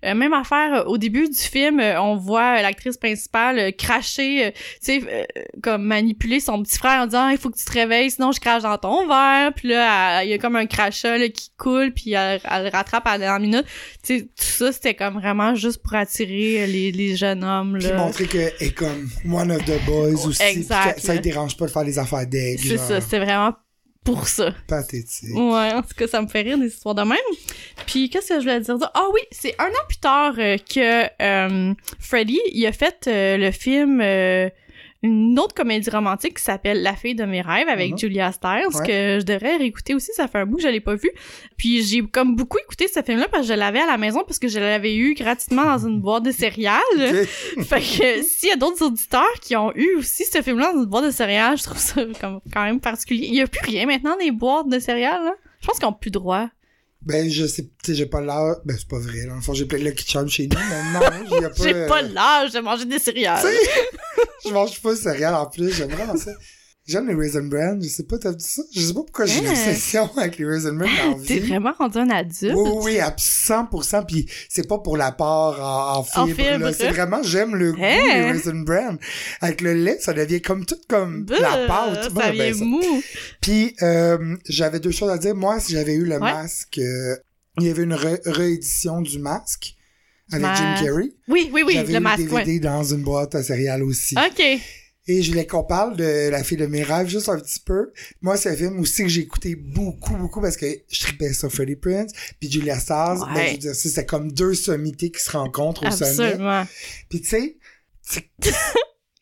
[0.07, 4.53] Euh, même affaire, euh, au début du film, euh, on voit l'actrice principale cracher,
[4.85, 5.27] tu sais,
[5.63, 8.41] comme manipuler son petit frère en disant «Il faut que tu te réveilles, sinon je
[8.41, 11.93] crache dans ton verre.» Puis là, il y a comme un crachat là, qui coule,
[11.93, 13.67] puis elle, elle le rattrape à la dernière minute.
[14.03, 17.89] Tu sais, tout ça, c'était comme vraiment juste pour attirer les, les jeunes hommes, Puis
[17.89, 17.97] là.
[17.97, 20.39] montrer qu'elle est comme one of the boys aussi.
[20.39, 22.63] puis exact, ça ne dérange pas de faire des affaires d'aigle.
[22.63, 23.53] C'est ça, c'était vraiment
[24.07, 24.55] pour ça.
[24.69, 25.35] Pathétique.
[25.35, 27.19] Ouais, en tout cas, ça me fait rire des histoires de même.
[27.87, 28.77] Puis, qu'est-ce que je voulais dire?
[28.95, 33.37] Ah oui, c'est un an plus tard euh, que euh, Freddy, il a fait euh,
[33.37, 34.49] le film, euh,
[35.03, 37.99] une autre comédie romantique qui s'appelle La fille de mes rêves avec Mhm.
[37.99, 38.87] Julia Stiles, Ouais.
[38.87, 41.11] que je devrais réécouter aussi, ça fait un bout que je l'ai pas vu.
[41.57, 44.39] Puis, j'ai comme beaucoup écouté ce film-là parce que je l'avais à la maison parce
[44.39, 46.81] que je l'avais eu gratuitement dans une boîte de céréales.
[47.69, 50.87] Fait que s'il y a d'autres auditeurs qui ont eu aussi ce film-là dans une
[50.87, 53.27] boîte de céréales, je trouve ça comme quand même particulier.
[53.29, 55.35] Il y a plus rien maintenant des boîtes de céréales, là.
[55.61, 56.49] Je pense qu'ils ont plus droit.
[57.03, 58.57] Ben, je sais, tu j'ai pas l'heure.
[58.65, 59.27] Ben, c'est pas vrai.
[59.29, 61.07] Dans le fond, j'ai plein de Lucky Charms chez nous, mais non,
[61.47, 61.63] a pas.
[61.63, 63.47] J'ai euh, pas l'âge de manger des céréales.
[64.45, 66.32] Je mange pas de céréales en plus, j'aime vraiment ça.
[66.89, 68.62] J'aime les Raisin Bran, je sais pas, t'as dit ça?
[68.72, 69.51] Je sais pas pourquoi j'ai une Hein?
[69.51, 72.55] obsession avec les Raisin Bran dans la T'es vraiment rendu un adulte.
[72.57, 76.70] Oui, oui, à 100%, puis c'est pas pour l'apport en, en fibre, En fibre.
[76.78, 77.99] C'est vraiment, j'aime le goût Hein?
[78.14, 78.97] des Raisin Bran.
[79.41, 82.12] Avec le lait, ça devient comme tout comme Bah, la pâte.
[82.12, 83.03] Bon, Ça ben, vient ça- mou.
[83.41, 85.34] Puis, euh, j'avais deux choses à dire.
[85.34, 86.18] Moi, si j'avais eu le Ouais.
[86.20, 87.16] masque, euh,
[87.59, 89.74] il y avait une réédition du masque
[90.33, 90.47] avec.
[90.57, 91.11] Jim Carrey.
[91.29, 92.59] Oui, oui, oui, j'avais le eu masque, DVD ouais.
[92.61, 94.14] dans une boîte à céréales aussi.
[94.16, 94.43] OK.
[95.09, 97.93] Et je voulais qu'on parle de La fille de mes rêves juste un petit peu.
[98.22, 101.49] Moi, c'est un film aussi que j'ai écouté beaucoup, beaucoup parce que je tripais sur
[101.53, 102.11] Freddie Prince
[102.41, 103.20] puis Julia Stars.
[103.29, 103.35] Ouais.
[103.35, 106.11] Ben, je veux dire, c'est comme deux sommités qui se rencontrent au sommet.
[106.33, 106.66] Absolument.
[107.09, 107.57] Puis tu sais,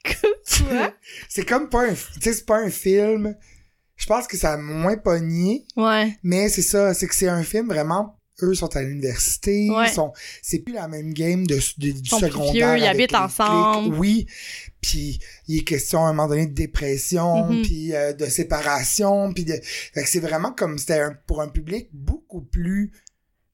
[1.28, 3.36] c'est- comme pas un, tu sais, c'est pas un film.
[3.96, 6.16] Je pense que ça a moins pogné, Ouais.
[6.22, 8.18] mais c'est ça, c'est que c'est un film vraiment.
[8.42, 9.88] Eux sont à l'université, Ouais.
[9.92, 10.12] sont,
[10.42, 12.74] c'est plus la même game de, de- du sont plus secondaire.
[12.74, 13.90] vieux, ils habitent ensemble.
[13.90, 14.00] clics.
[14.00, 14.26] Oui,
[14.80, 17.62] puis il est question à un moment donné de dépression, Mhm.
[17.62, 21.48] puis euh, de séparation, puis de, fait que c'est vraiment comme c'était un- pour un
[21.48, 22.90] public beaucoup plus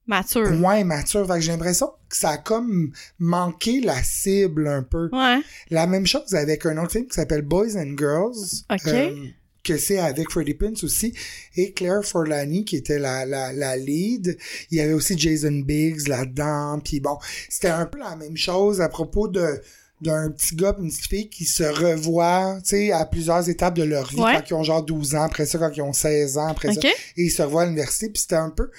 [0.07, 0.51] Mature.
[0.53, 1.26] moins mature.
[1.26, 5.09] Fait que j'ai l'impression que ça a comme manqué la cible un peu.
[5.12, 5.41] Ouais.
[5.68, 8.64] La même chose avec un autre film qui s'appelle Boys and Girls.
[8.72, 8.87] Ok.
[8.87, 9.26] euh,
[9.62, 11.12] que c'est avec Freddie Prince aussi,
[11.56, 14.36] et Claire Forlani qui était la, la, la lead.
[14.70, 18.80] Il y avait aussi Jason Biggs là-dedans, puis bon, c'était un peu la même chose
[18.80, 19.61] à propos de
[20.02, 23.82] d'un petit gars une petite fille qui se revoient, tu sais, à plusieurs étapes de
[23.82, 24.32] leur vie, Ouais.
[24.36, 26.80] quand ils ont genre 12 ans, après ça, quand ils ont 16 ans, après ça,
[27.18, 28.70] et ils se revoient à l'université, puis c'était un peu...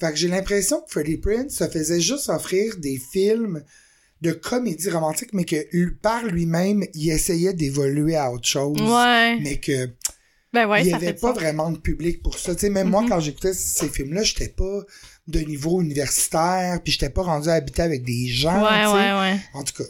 [0.00, 3.62] Fait que j'ai l'impression que Freddie Prince se faisait juste offrir des films
[4.22, 5.56] de comédie romantique, mais que
[6.00, 8.80] par lui-même, il essayait d'évoluer à autre chose.
[8.80, 9.38] Ouais.
[9.42, 9.90] Mais que
[10.54, 11.40] Ben ouais, il y ça avait pas ça.
[11.40, 12.54] vraiment de public pour ça.
[12.54, 13.08] Tu sais, même moi, Mhm.
[13.10, 14.80] quand j'écoutais ces films-là, j'étais pas
[15.26, 18.62] de niveau universitaire, puis j'étais pas rendu à habiter avec des gens.
[18.62, 19.40] Ouais, ouais, ouais.
[19.54, 19.88] En tout cas,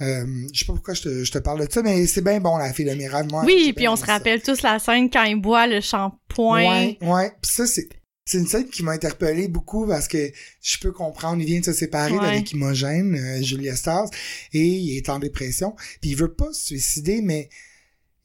[0.00, 2.40] euh, je sais pas pourquoi je te, je te parle de ça, mais c'est bien
[2.40, 3.26] bon, la fille de rêves.
[3.30, 4.12] Moi, Oui, puis on se ça.
[4.14, 6.60] rappelle tous la scène quand il boit le shampoing.
[6.68, 7.32] Ouais, ouais.
[7.42, 7.88] Puis ça, c'est,
[8.24, 10.30] c'est une scène qui m'a interpellé beaucoup parce que
[10.62, 12.20] je peux comprendre, il vient de se séparer Ouais.
[12.20, 14.08] d'avec Imogène, euh, Julia Stars,
[14.52, 15.74] et il est en dépression.
[16.00, 17.50] Puis il veut pas se suicider, mais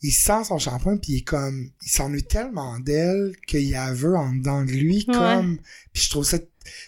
[0.08, 4.16] il sent son shampoing, puis il est comme, il s'ennuie tellement d'elle qu'il a veut
[4.16, 5.14] en dedans de lui, Ouais.
[5.16, 5.58] comme,
[5.94, 6.38] puis je trouve ça,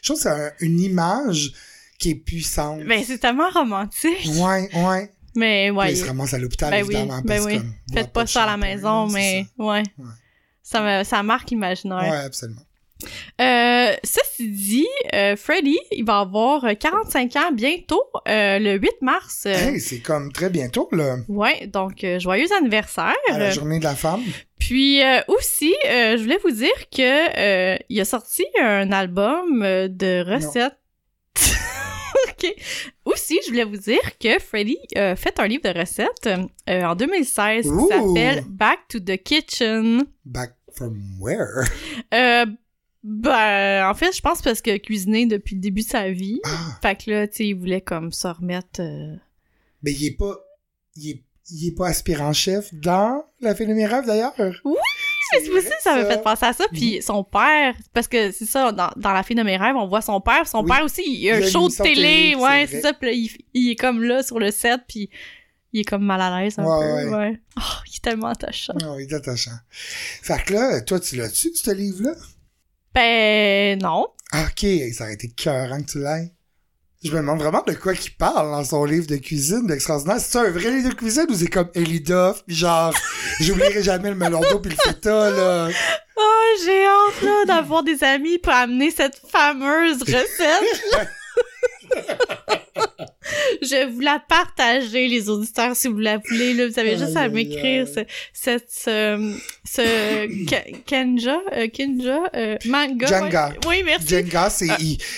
[0.01, 1.53] je trouve que c'est un- une image
[1.99, 2.83] qui est puissante.
[2.83, 4.27] Ben, c'est tellement romantique.
[4.35, 5.11] Ouais, ouais.
[5.35, 5.91] Mais, Puis ouais.
[5.93, 7.21] il se ramasse à l'hôpital, Ben oui, évidemment.
[7.21, 7.57] ben parce oui.
[7.57, 9.63] comme, Faites pas ça à la maison, mais, ça.
[9.63, 9.83] ouais.
[9.97, 10.05] Ouais.
[10.63, 11.99] Ça, me, ça marque l'imaginaire.
[12.11, 12.61] Ouais, absolument.
[13.39, 18.89] Euh, ceci dit, euh, Freddy, il va avoir euh, 45 ans bientôt, euh, le 8
[19.01, 19.43] mars.
[19.45, 21.17] euh, Hey, c'est comme très bientôt, là.
[21.27, 23.13] Ouais, donc euh, joyeux anniversaire.
[23.29, 24.23] À la journée de la femme.
[24.59, 29.59] Puis euh, aussi, euh, je voulais vous dire que euh, il a sorti un album
[29.61, 30.77] de recettes.
[32.29, 32.53] ok.
[33.05, 36.27] Aussi, je voulais vous dire que Freddy a fait un livre de recettes
[36.67, 37.87] euh, en 2016 qui Ouh.
[37.89, 40.05] s'appelle Back to the Kitchen.
[40.25, 41.65] Back from where?
[43.03, 46.39] Ben, en fait, je pense parce que cuisiner depuis le début de sa vie.
[46.45, 46.49] Ah,
[46.81, 48.81] Fait que là, tu sais, il voulait comme se remettre.
[48.81, 49.15] euh,
[49.83, 50.35] mais il est pas...
[50.95, 54.33] Il est, il est pas aspirant-chef dans La Fille de mes rêves, d'ailleurs.
[54.65, 54.75] Oui,
[55.31, 56.65] C'est aussi, ça m'a fait penser à ça.
[56.73, 59.87] Puis son père, parce que c'est ça, dans, dans La fille de mes rêves, on
[59.87, 60.47] voit son père.
[60.47, 60.71] Son Oui.
[60.71, 61.93] père aussi, il a un a show de télé.
[61.95, 62.93] télé, ouais, c'est ça.
[62.93, 65.09] Puis là, il, il est comme là sur le set, puis
[65.71, 67.09] il est comme mal à l'aise un Ouais, peu.
[67.11, 67.15] ouais.
[67.17, 67.39] Ouais.
[67.57, 68.73] Oh, il est tellement attachant.
[68.81, 69.51] Ah, il est attachant.
[69.69, 72.15] Fait que là, toi, tu l'as-tu, ce livre-là?
[72.97, 74.07] Ben, non.
[74.33, 76.31] Ok, ça aurait été cœurant que tu l'aies.
[77.03, 80.19] Je me demande vraiment de quoi qu'il parle dans son livre de cuisine d'extraordinaire.
[80.19, 82.91] C'est un vrai livre de cuisine ou c'est comme Ellie Duff, pis genre,
[83.39, 85.69] j'oublierai jamais le melon d'eau pis le feta, là?
[86.17, 91.07] Oh, j'ai hâte, là, d'avoir des amis pour amener cette fameuse recette.
[93.61, 96.53] Je vais vous la partager, les auditeurs, si vous la voulez.
[96.53, 98.01] Là, vous avez juste à m'écrire ce,
[98.33, 99.35] cette, ce,
[99.65, 103.07] ce Ke- Kenja, euh, Kinja, euh, manga.
[103.07, 103.49] Jenga.
[103.49, 103.55] ouais.
[103.67, 104.07] Oui, merci.
[104.07, 104.67] Jenga, c'est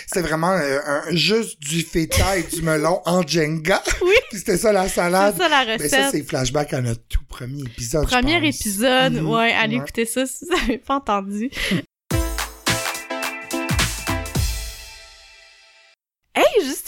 [0.07, 3.81] c'est vraiment euh, un, juste du feta et du melon en Jenga.
[4.01, 4.15] Oui.
[4.29, 5.35] Puis c'était ça la C'est salade.
[5.37, 6.11] ça la Ben ça, recette.
[6.11, 8.05] c'est flashback à notre tout premier épisode.
[8.07, 9.27] Premier épisode, Mhm.
[9.29, 9.81] ouais, allez Ouais.
[9.83, 11.49] écouter ça si vous n'avez pas entendu.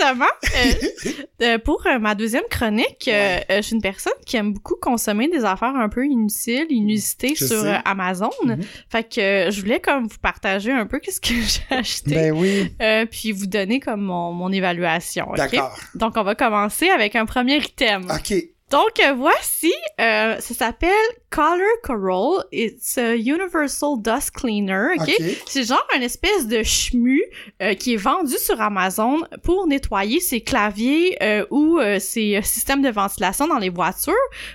[0.01, 0.25] Justement,
[0.55, 4.53] euh, euh, pour euh, ma deuxième chronique, euh, euh, je suis une personne qui aime
[4.53, 8.29] beaucoup consommer des affaires un peu inutiles, inusitées Je sur Amazon.
[8.43, 8.59] Mhm.
[8.89, 11.27] Fait que je voulais comme vous partager un peu qu'est-ce que
[11.69, 15.27] j'ai acheté, Ben oui, euh, puis vous donner comme mon, mon évaluation.
[15.35, 15.77] d'accord.
[15.95, 18.03] Donc on va commencer avec un premier item.
[18.09, 18.33] OK.
[18.71, 20.89] Donc euh, voici, euh, ça s'appelle
[21.29, 22.45] Color Corral.
[22.53, 25.09] It's a Universal Dust Cleaner, ok?
[25.09, 25.25] OK.
[25.45, 27.21] C'est genre un espèce de chemu
[27.61, 32.41] euh, qui est vendu sur Amazon pour nettoyer ses claviers euh, ou euh, ses euh,
[32.43, 34.13] systèmes de ventilation dans les voitures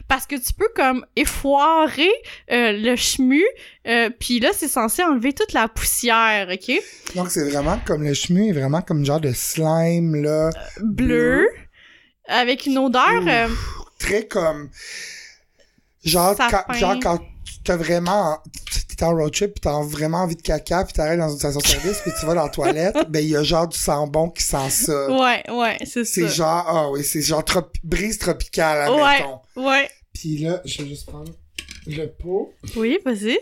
[0.08, 2.10] parce que tu peux comme effoirer
[2.50, 3.44] euh, le chemu
[3.86, 6.74] euh, puis là c'est censé enlever toute la poussière, ok?
[7.14, 10.48] Donc, c'est vraiment comme le chemu est vraiment comme genre de slime, là.
[10.80, 11.46] Bleu
[12.28, 13.46] avec une odeur euh,
[13.98, 14.70] Très comme.
[16.04, 17.20] Genre, quand, genre quand
[17.64, 18.38] t'as vraiment.
[18.96, 22.00] T'es en road trip pis t'as vraiment envie de caca pis t'arrives dans une station-service
[22.02, 24.42] pis tu vas dans la toilette, ben il y a genre du sang bon qui
[24.42, 25.10] sent ça.
[25.10, 26.28] ouais, ouais, c'est C'est ça.
[26.28, 29.02] genre, ah oui, c'est genre trop, brise tropicale, Ouais.
[29.02, 29.40] admettons.
[29.56, 29.90] Ouais.
[30.14, 31.30] Puis là, je vais juste prendre
[31.86, 32.54] le pot.
[32.74, 33.38] Oui, vas-y.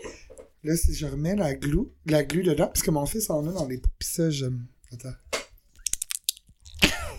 [0.65, 3.51] Là, si je remets la glue, la glue dedans, parce que mon fils en a
[3.53, 3.87] dans les pots.
[3.97, 4.65] Pis ça, j'aime.
[4.91, 5.13] Attends.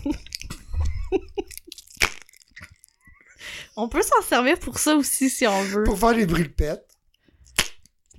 [3.79, 5.83] On peut s'en servir pour ça aussi si on veut.
[5.83, 6.86] Pour faire des bruits de.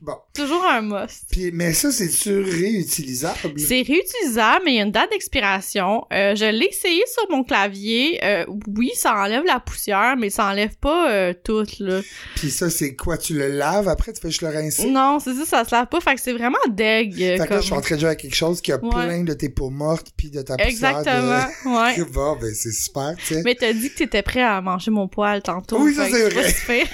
[0.01, 0.15] Bon.
[0.35, 1.25] Toujours un must.
[1.31, 3.37] Puis, mais ça, c'est-tu réutilisable?
[3.59, 6.05] C'est réutilisable, mais il y a une date d'expiration.
[6.13, 8.21] Euh, je l'ai essayé sur mon clavier.
[8.25, 8.45] Euh,
[8.77, 12.01] oui, ça enlève la poussière, mais ça enlève pas euh, tout, là.
[12.37, 13.19] Puis ça, c'est quoi?
[13.19, 14.13] Tu le laves après?
[14.13, 14.89] Tu fais juste le rincer?
[14.89, 16.01] Non, c'est ça, ça se lave pas.
[16.01, 17.15] Fait que c'est vraiment deg.
[17.21, 18.79] euh, Fait que là, je suis en train de jouer avec quelque chose qui a
[18.79, 18.91] Ouais.
[18.91, 20.71] plein de tes peaux mortes puis de ta poussière.
[20.71, 21.97] Exactement, ouais.
[21.99, 22.05] De...
[22.13, 23.43] Bon, ben c'est super, tu sais.
[23.45, 25.79] Mais t'as dit que t'étais prêt à manger mon poil tantôt.
[25.81, 26.85] Oui, ça, c'est vrai.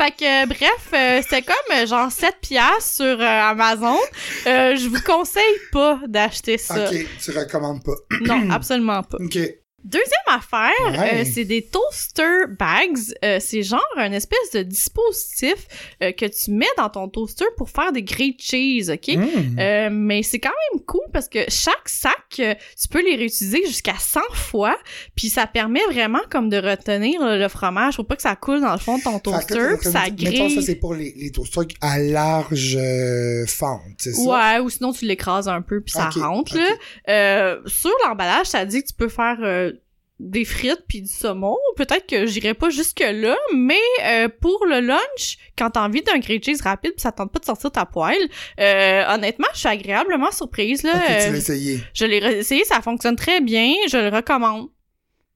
[0.00, 3.96] Fait que, euh, bref, euh, c'était comme euh, genre 7 piastres sur euh, Amazon.
[4.46, 5.42] Je vous conseille
[5.72, 6.88] pas d'acheter ça.
[6.88, 7.96] Ok, tu recommandes pas.
[8.22, 9.18] Non, absolument pas.
[9.20, 9.38] Ok.
[9.84, 10.70] Deuxième affaire,
[11.00, 11.22] Ouais.
[11.22, 12.98] euh, c'est des toaster bags.
[13.24, 15.54] Euh, c'est genre un espèce de dispositif
[16.02, 19.08] euh, que tu mets dans ton toaster pour faire des grilled cheese, OK?
[19.16, 19.58] Mm.
[19.58, 23.64] Euh, mais c'est quand même cool parce que chaque sac, euh, tu peux les réutiliser
[23.66, 24.76] jusqu'à 100 fois,
[25.16, 28.60] puis ça permet vraiment comme de retenir là, le fromage pour pas que ça coule
[28.60, 30.54] dans le fond de ton que toaster, puis ça mettons, grille.
[30.54, 34.22] ça, c'est pour les, les toasters à large euh, fente, c'est ça?
[34.22, 36.52] Ouais, ou sinon tu l'écrases un peu puis ça rentre.
[36.54, 36.58] ok.
[36.60, 36.68] Là.
[37.08, 39.69] Euh, sur l'emballage, ça dit que tu peux faire euh,
[40.22, 41.56] des frites puis du saumon.
[41.76, 46.18] Peut-être que j'irai pas jusque là, mais euh, pour le lunch, quand t'as envie d'un
[46.18, 48.28] grilled cheese rapide puis ça tente pas de sortir ta poêle,
[48.60, 50.92] euh, honnêtement, je suis agréablement surprise là.
[50.94, 51.80] Ok, tu Euh, l'as essayé.
[51.94, 54.68] je l'ai essayé, ça fonctionne très bien, je le recommande.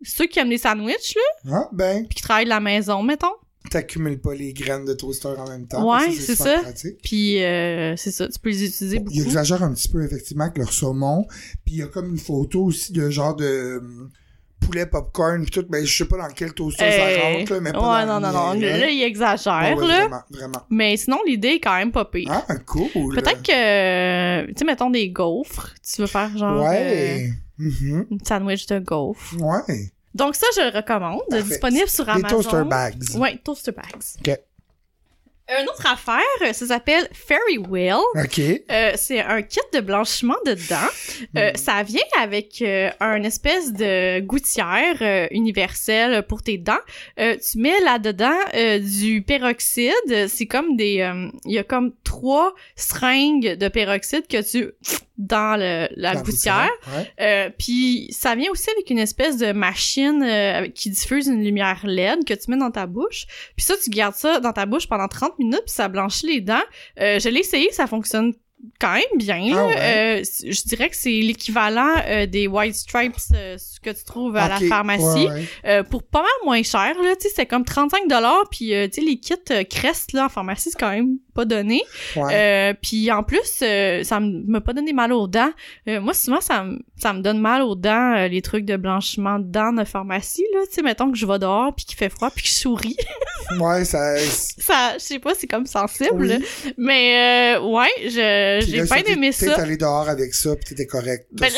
[0.03, 1.15] Ceux qui aiment les sandwichs
[1.47, 3.33] là, Ah, ben, puis qui travaillent de la maison, mettons.
[3.71, 5.91] t'accumules pas les graines de toaster en même temps.
[5.91, 6.59] Ouais, c'est ça.
[6.61, 6.99] pratique.
[7.03, 9.17] Puis euh, c'est ça, tu peux les utiliser beaucoup.
[9.17, 11.25] Ils exagèrent un petit peu, effectivement, avec leur saumon.
[11.65, 14.11] Puis il y a comme une photo aussi de genre de hum,
[14.65, 15.65] poulet popcorn pis tout.
[15.69, 18.33] Ben, je sais pas dans quel toaster ça rentre, là, mais pas ouais, dans non,
[18.33, 18.61] non, non.
[18.61, 20.01] Là, il exagère, Ouais, là.
[20.01, 20.61] Vraiment, vraiment.
[20.71, 22.31] Mais sinon, l'idée est quand même pas pire.
[22.31, 23.15] Ah, cool.
[23.15, 25.75] Peut-être que, tu sais, mettons des gaufres.
[25.83, 27.31] Tu veux faire genre Ouais.
[27.61, 29.35] Euh, un sandwich de gaufres.
[29.39, 29.91] Ouais.
[30.15, 31.21] Donc ça, je le recommande.
[31.29, 31.45] Parfait.
[31.45, 32.29] Disponible sur Des Amazon.
[32.29, 33.03] toaster bags.
[33.17, 33.85] Ouais, toaster bags.
[34.27, 34.39] Ok.
[35.47, 37.99] Une autre affaire, ça s'appelle Fairy Wheel.
[38.15, 38.39] OK.
[38.39, 40.91] Euh, c'est un kit de blanchiment de dents.
[41.37, 41.57] Euh, Hmm.
[41.57, 46.73] Ça vient avec euh, un espèce de gouttière euh, universelle pour tes dents.
[47.21, 50.29] Euh, tu mets là-dedans euh, du peroxyde.
[50.29, 51.01] C'est comme des...
[51.01, 54.71] euh, Il y a comme trois seringues de peroxyde que tu...
[55.17, 56.71] dans le, la La gouttière.
[57.21, 61.81] Euh, puis ça vient aussi avec une espèce de machine euh, qui diffuse une lumière
[61.85, 63.27] LED que tu mets dans ta bouche.
[63.57, 66.41] Puis ça, tu gardes ça dans ta bouche pendant 30 minutes, puis ça blanchit les
[66.41, 66.59] dents.
[67.01, 68.33] Euh, je l'ai essayé, ça fonctionne
[68.81, 69.53] quand même bien.
[69.55, 69.77] Ah ouais?
[70.21, 74.49] Euh, je dirais que c'est l'équivalent euh, des White Stripes euh, que tu trouves à
[74.49, 75.05] la pharmacie.
[75.05, 75.45] Ouais, ouais.
[75.67, 78.89] Euh, pour pas mal moins cher là, tu sais, c'est comme 35 dollars puis euh,
[78.89, 79.35] tu sais les kits
[79.69, 81.83] Crest là en pharmacie c'est quand même pas donné.
[82.17, 82.35] Ouais.
[82.35, 85.51] Euh, puis en plus, euh, ça m'a pas donné mal aux dents.
[85.89, 88.77] Euh, moi, souvent, ça, me- ça me donne mal aux dents, euh, les trucs de
[88.77, 90.61] blanchiment de dents de pharmacie, là.
[90.69, 92.97] Tu sais, mettons que je vais dehors, puis qu'il fait froid, puis que je souris.
[93.61, 94.17] Ouais, ça.
[94.19, 96.39] ça, je sais pas, c'est comme sensible.
[96.39, 96.75] Oui.
[96.79, 99.61] Mais, ouais, je, Puis j'ai t'es- aimé T'es ça.
[99.61, 101.27] allé dehors avec ça, pis t'étais correct.
[101.33, 101.51] Ben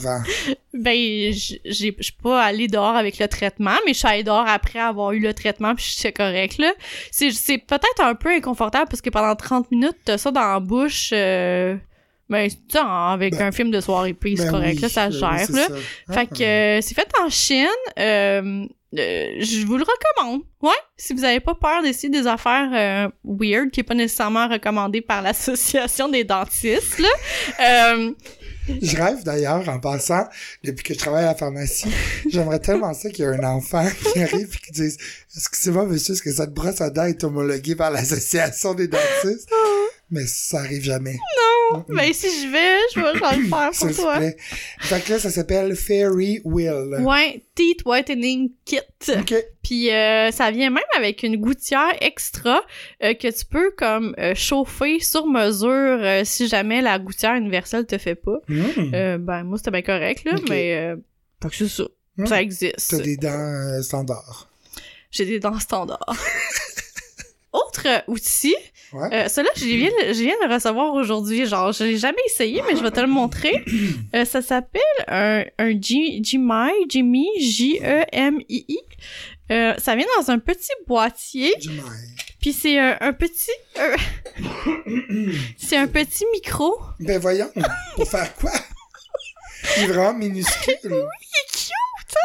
[0.00, 0.22] vent.
[0.74, 0.94] Ben,
[1.32, 4.78] j'ai- je suis pas allée dehors avec le traitement, mais je suis allée dehors après
[4.78, 6.72] avoir eu le traitement, puis j'étais correct, là.
[7.10, 10.60] C'est c'est peut-être un peu inconfortable, parce que pendant 30 minutes, t'as ça dans la
[10.60, 11.10] bouche...
[11.12, 11.76] Euh...
[12.28, 14.88] Ben, tu en- avec Ben, un film de soirée puis c'est Ben correct, oui, là,
[14.88, 15.44] ça oui, gère, là.
[15.46, 15.68] ça.
[15.68, 15.74] Fait
[16.08, 16.26] Ah.
[16.26, 17.66] que euh, c'est fait en Chine.
[17.98, 18.64] Euh,
[18.98, 20.40] euh, je vous le recommande.
[20.62, 25.02] Ouais, si vous avez pas peur d'essayer des affaires weird qui est pas nécessairement recommandé
[25.02, 27.08] par l'association des dentistes là.
[28.82, 30.28] Je rêve d'ailleurs, en passant,
[30.62, 31.88] depuis que je travaille à la pharmacie,
[32.30, 34.96] j'aimerais tellement ça qu'il y ait un enfant qui arrive et qui dise
[35.36, 39.50] Excusez-moi, monsieur, est-ce que cette brosse à dents est homologuée par l'association des dentistes?
[40.10, 41.14] Mais ça arrive jamais.
[41.14, 41.61] Non!
[41.88, 44.18] Ben si je vais, je vais, je vais le faire pour toi.
[44.18, 44.36] plaît.
[44.80, 46.96] Fait que là, ça s'appelle Fairy Will.
[47.00, 48.78] Ouais, teeth whitening kit.
[49.08, 49.34] OK.
[49.62, 52.62] Puis euh, ça vient même avec une gouttière extra
[53.02, 57.98] euh, que tu peux comme euh, chauffer sur mesure si jamais la gouttière universelle te
[57.98, 58.40] fait pas.
[58.50, 60.94] Euh, ben moi c'était bien correct là, mais
[61.42, 61.84] fait que c'est ça.
[62.16, 62.26] Hmm.
[62.26, 62.90] Ça existe.
[62.90, 64.48] T'as des dents standards.
[65.10, 66.16] J'ai des dents standards.
[67.52, 68.54] Autre outil,
[68.92, 69.08] Ouais.
[69.12, 71.46] euh, celui-là, je viens, je viens de le recevoir aujourd'hui.
[71.46, 73.52] Genre, je l'ai jamais essayé, mais je vais te le montrer.
[74.14, 78.78] Euh, ça s'appelle un, un G- Gmi, Jimmy, J-E-M-I-I.
[79.50, 81.52] Euh, ça vient dans un petit boîtier,
[82.40, 83.50] puis c'est un, un petit...
[83.78, 83.96] euh,
[85.56, 86.78] c'est un petit micro.
[87.00, 87.50] Ben voyons,
[87.96, 88.50] pour faire quoi?
[89.78, 90.76] Il est vraiment minuscule.
[90.82, 91.51] Cute!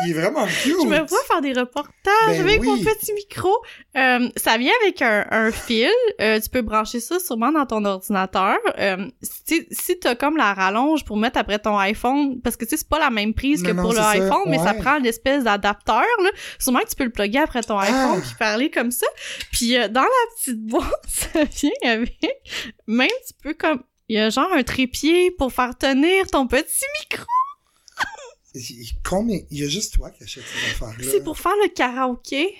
[0.05, 0.75] Il est vraiment cute.
[0.81, 1.93] Je me vois faire des reportages
[2.27, 3.51] Ben avec mon petit micro.
[3.95, 5.89] Euh, ça vient avec un, un fil.
[6.21, 8.57] Euh, tu peux brancher ça sûrement dans ton ordinateur.
[8.77, 12.71] Euh, si si t'as comme la rallonge pour mettre après ton iPhone, parce que tu
[12.71, 14.73] sais, c'est pas la même prise que Non, pour non, le ça, iPhone, mais ça
[14.73, 16.03] prend l'espèce d'adapteur.
[16.23, 16.29] Là.
[16.59, 18.21] Sûrement que tu peux le plugger après ton iPhone Ah.
[18.21, 19.07] puis parler comme ça.
[19.51, 22.17] Puis euh, dans la petite boîte, ça vient avec...
[22.87, 23.83] Même tu peux comme...
[24.09, 27.25] Il y a genre un trépied pour faire tenir ton petit micro.
[28.57, 29.39] Il- Combien?
[29.51, 31.07] Il y a juste toi qui achètes ces affaires-là.
[31.11, 32.53] C'est pour faire le karaoké.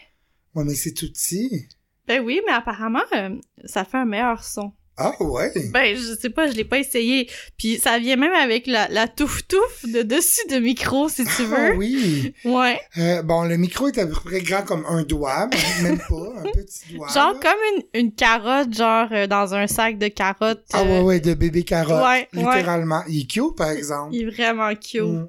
[0.56, 1.68] Ouais, mais c'est tout petit.
[2.08, 3.36] Ben oui, mais apparemment, euh,
[3.66, 4.72] ça fait un meilleur son.
[5.00, 5.52] Ah ouais?
[5.72, 7.30] Ben, je sais pas, je l'ai pas essayé.
[7.56, 11.70] Puis ça vient même avec la, la touffe-touffe de dessus de micro, si tu Ah
[11.70, 11.76] veux.
[11.76, 12.34] oui.
[12.45, 12.80] Ouais.
[12.98, 16.34] Euh, bon, le micro est à peu près grand comme un doigt, mais même pas,
[16.39, 17.10] un petit doigt.
[17.10, 17.39] Genre là.
[17.39, 17.60] comme
[17.93, 20.66] une, une carotte, genre euh, dans un sac de carottes.
[20.74, 22.04] Ah ouais, ouais, de bébé carotte.
[22.04, 22.56] ouais, ouais.
[22.56, 23.04] littéralement.
[23.08, 24.16] Il est cute, par exemple.
[24.16, 25.02] Il est vraiment cute.
[25.04, 25.28] Mm.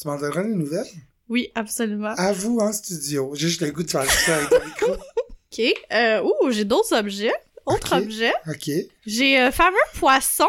[0.00, 0.86] Tu m'en donneras des nouvelles?
[1.28, 2.14] Oui, absolument.
[2.16, 3.32] À vous en studio.
[3.34, 4.92] J'ai juste le goût de faire ça avec ton micro.
[5.52, 5.74] OK.
[5.92, 7.32] Euh, ouh, j'ai d'autres objets.
[7.66, 8.02] Autre Ok.
[8.04, 8.32] objet.
[8.48, 8.70] OK.
[9.06, 10.46] J'ai un fameux poisson.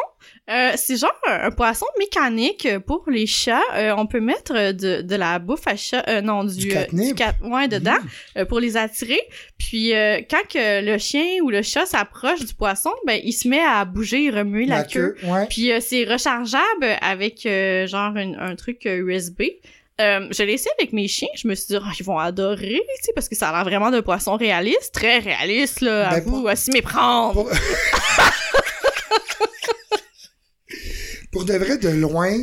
[0.52, 3.62] Euh, c'est genre un, un poisson mécanique pour les chats.
[3.76, 6.74] Euh, on peut mettre de, de la bouffe à chat, euh, non du, Du euh,
[6.74, 7.16] catnip?
[7.16, 8.40] cat- ouais dedans Mm.
[8.40, 9.22] euh, pour les attirer.
[9.58, 13.48] Puis euh, quand que le chien ou le chat s'approche du poisson, ben il se
[13.48, 15.16] met à bouger, remuer la, queue.
[15.24, 15.46] Ouais.
[15.50, 19.44] Puis euh, c'est rechargeable avec euh, genre une- un truc USB.
[20.00, 22.82] Euh, je l'ai essayé avec mes chiens, je me suis dit, Ah, ils vont adorer,
[22.98, 26.16] tu sais, parce que ça a l'air vraiment d'un poisson réaliste, très réaliste, là, à
[26.16, 27.34] Ben, vous, pour- à s'y méprendre.
[27.34, 27.50] Pour...
[31.32, 32.38] Pour de vrai, de loin,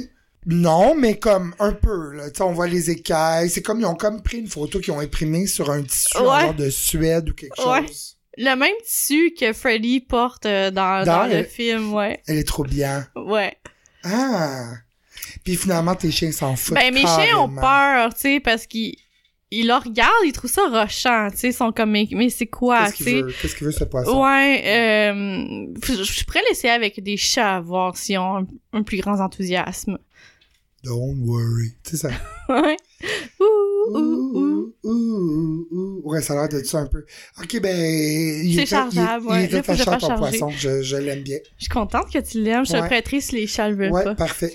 [0.46, 2.30] Non, mais comme un peu, là.
[2.30, 3.50] Tu sais, on voit les écailles.
[3.50, 6.22] C'est comme, ils ont comme pris une photo qu'ils ont imprimée sur un tissu en
[6.32, 6.40] Ouais.
[6.42, 7.86] genre de Suède ou quelque Ouais.
[7.86, 8.16] chose.
[8.38, 12.22] Le même tissu que Freddy porte euh, dans, Dans dans le film, ouais.
[12.28, 13.06] Elle est trop bien.
[13.16, 13.56] Ouais.
[14.04, 14.74] Ah!
[15.44, 16.76] Puis finalement, tes chiens s'en foutent.
[16.76, 18.96] Ben, mes chiens ont peur, tu sais, parce qu'ils
[19.50, 22.46] ils le regardent, ils trouvent ça rochant, tu sais, ils sont comme, mais, mais c'est
[22.46, 23.22] quoi, Qu'est-ce tu qu'il sais?
[23.22, 23.34] veut?
[23.40, 24.22] Qu'est-ce qu'il veut, ce poisson?
[24.22, 28.98] Ouais, euh, je je pourrais l'essayer avec des chats, voir s'ils ont un, un plus
[28.98, 29.98] grand enthousiasme.
[30.84, 31.72] Don't worry.
[31.84, 32.10] Tu sais ça.
[32.48, 32.76] Ouais.
[33.40, 33.44] Ouh,
[33.98, 34.74] ouh, ouh.
[34.84, 36.00] Ouh, ouh.
[36.04, 37.04] Ouais, ça a l'air de ça un peu.
[37.42, 37.74] Ok, ben.
[38.54, 39.44] C'est est chargeable, il, ouais.
[39.50, 40.50] Il attachant, fasse ton poisson.
[40.50, 41.38] Je, je l'aime bien.
[41.58, 42.86] Je suis contente que tu l'aimes, je te Ouais.
[42.86, 44.14] prêterai si les chats le veulent Ouais, pas.
[44.14, 44.52] parfait.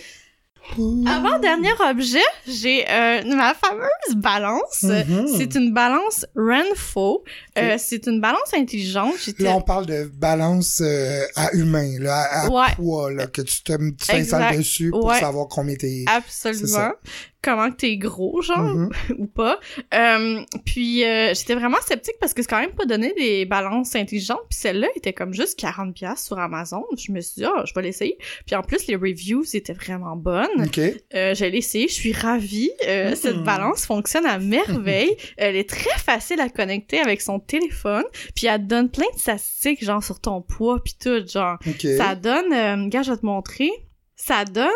[0.78, 1.04] Ouh.
[1.08, 4.84] Avant dernier objet, j'ai euh, ma fameuse balance.
[4.84, 5.28] Mhm.
[5.38, 7.24] C'est une balance Renfo.
[7.58, 9.14] Euh, c'est une balance intelligente.
[9.24, 12.74] J'étais- Là, on parle de balance euh, à humain, là, à, à Ouais.
[12.76, 15.20] poids, là, que tu t'installes dessus pour Ouais.
[15.20, 16.06] savoir combien t'es.
[16.08, 16.92] Absolument.
[17.46, 18.90] Comment que t'es gros, genre, Mhm.
[19.20, 19.60] ou pas.
[19.94, 23.96] Euh, puis euh, j'étais vraiment sceptique parce que c'est quand même pas donné des balances
[23.98, 24.40] intelligentes.
[24.50, 26.86] Puis celle-là était comme juste 40$ piastres sur Amazon.
[26.98, 28.18] Je me suis dit, ah, je vais l'essayer.
[28.46, 30.48] Puis en plus, les reviews étaient vraiment bonnes.
[30.64, 30.80] OK.
[30.80, 32.72] Euh, je l'ai essayé, je suis ravie.
[32.88, 33.16] Euh, Mhm.
[33.18, 35.18] Cette balance fonctionne à merveille.
[35.36, 38.04] Elle est très facile à connecter avec son téléphone.
[38.36, 41.58] Puis elle te donne plein de statistiques, genre sur ton poids, puis tout, genre.
[41.98, 43.70] Ça donne, euh, gars, je vais te montrer.
[44.26, 44.70] Ça donne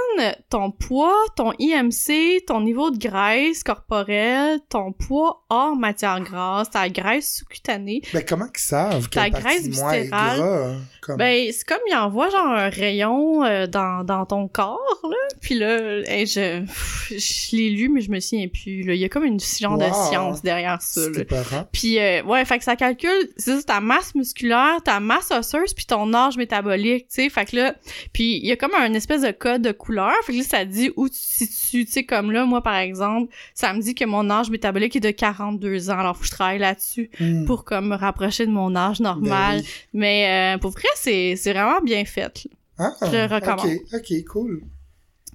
[0.49, 6.89] ton poids, ton IMC, ton niveau de graisse corporelle, ton poids hors matière grasse, ta
[6.89, 8.01] graisse sous-cutanée.
[8.13, 10.37] Ben, comment qu'ils savent Ta graisse viscérale.
[10.37, 10.75] gras?
[11.01, 11.15] Comme...
[11.15, 15.15] Ben, c'est comme il envoie genre un rayon euh, dans, dans ton corps, là.
[15.39, 16.65] Puis là, hey, je,
[17.11, 18.83] je l'ai lu, mais je me souviens plus.
[18.83, 18.95] Là.
[18.95, 21.01] Il y a comme une genre de science derrière ça.
[21.13, 21.67] c'est Là.
[21.71, 25.85] Puis euh, ouais, fait que ça calcule c'est ta masse musculaire, ta masse osseuse puis
[25.85, 27.29] ton âge métabolique, tu sais.
[27.29, 27.75] Fait que là,
[28.11, 30.65] puis il y a comme un espèce de code de couleur, fait que là ça
[30.65, 33.95] dit où tu te situes, tu sais comme là moi par exemple, ça me dit
[33.95, 35.99] que mon âge métabolique est de 42 ans.
[35.99, 37.45] Alors faut que je travaille là-dessus Hmm.
[37.45, 39.57] pour comme me rapprocher de mon âge normal.
[39.57, 39.69] Ben oui.
[39.93, 42.45] Mais euh, pour vrai, c'est c'est vraiment bien fait.
[42.79, 42.91] là.
[43.01, 43.65] Ah, je le recommande.
[43.93, 44.61] OK, OK, cool.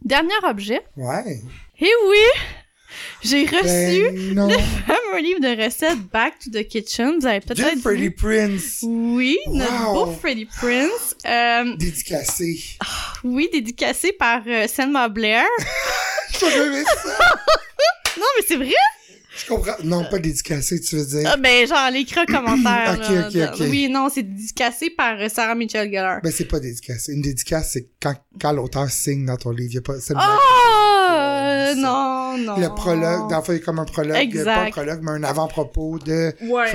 [0.05, 0.81] Dernier objet.
[0.97, 1.41] Ouais.
[1.81, 2.43] Et oui,
[3.23, 4.49] j'ai reçu Ben, non.
[5.15, 7.19] un livre de recettes Back to the Kitchen.
[7.21, 8.11] Vous avez peut-être Freddie vu.
[8.13, 8.79] Prince.
[8.83, 10.07] Oui, notre Wow.
[10.07, 11.17] beau Freddie Prince.
[11.27, 12.61] Euh, Dédicacé.
[13.25, 15.45] oui, dédicacé par euh, Selma Blair.
[16.43, 17.19] Aimé ça.
[18.19, 18.69] Non, mais c'est vrai?
[19.35, 19.73] Je comprends.
[19.83, 21.31] Non, pas dédicacé, tu veux dire.
[21.33, 22.99] Ah, ben, genre, l'écrit commentaire.
[23.01, 23.67] Ok, ok, ok.
[23.71, 26.21] Oui, non, c'est dédicacé par euh, Sarah Michelle Gellar.
[26.23, 27.13] Ben, c'est pas dédicacé.
[27.15, 29.73] Une dédicace, c'est quand, quand l'auteur signe dans ton livre.
[29.73, 30.19] Y a pas, le Oh!
[31.75, 32.57] C'est- non, non.
[32.61, 34.45] Le prologue, dans le fond, il y a comme un prologue, Exact.
[34.55, 36.73] pas un prologue, mais un avant-propos de Ouais.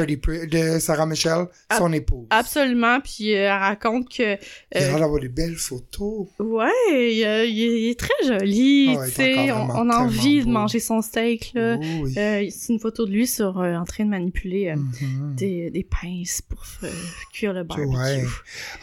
[0.48, 2.28] De Sarah Michelle, Ah, son épouse.
[2.30, 4.24] Absolument, puis euh, elle raconte que...
[4.24, 4.38] Il
[4.74, 6.28] a euh, l'air d'avoir des belles photos.
[6.40, 9.98] ouais, il, euh, il est- il est très joli, Ah ouais, tu sais, on, a
[9.98, 11.78] envie de manger son steak, là.
[11.80, 12.14] Oh, oui.
[12.18, 15.36] Euh, c'est une photo de lui sur, euh, en train de manipuler euh, Mhm.
[15.36, 16.90] des, des pinces pour euh,
[17.34, 17.88] cuire le barbecue.
[17.96, 18.24] Ouais.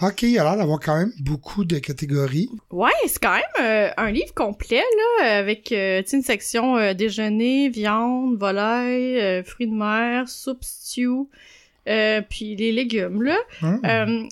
[0.03, 2.51] Ok, il a l'air d'avoir quand même beaucoup de catégories.
[2.71, 4.83] Ouais, c'est quand même euh, un livre complet,
[5.21, 10.29] là, avec euh, tu sais, une section euh, déjeuner, viande, volaille, euh, fruits de mer,
[10.29, 11.29] soupe, stew,
[11.89, 13.39] euh, puis les légumes, là.
[13.63, 14.25] Euh,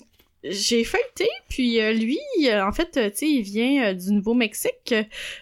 [0.45, 2.19] j'ai feuilleté, puis lui,
[2.51, 4.93] en fait, tu sais, il vient du Nouveau-Mexique,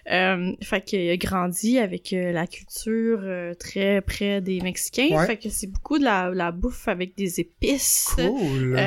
[0.06, 3.20] fait qu'il a grandi avec la culture
[3.58, 5.26] très près des Mexicains, Ouais.
[5.26, 8.10] fait que c'est beaucoup de la, la bouffe avec des épices.
[8.16, 8.80] Cool.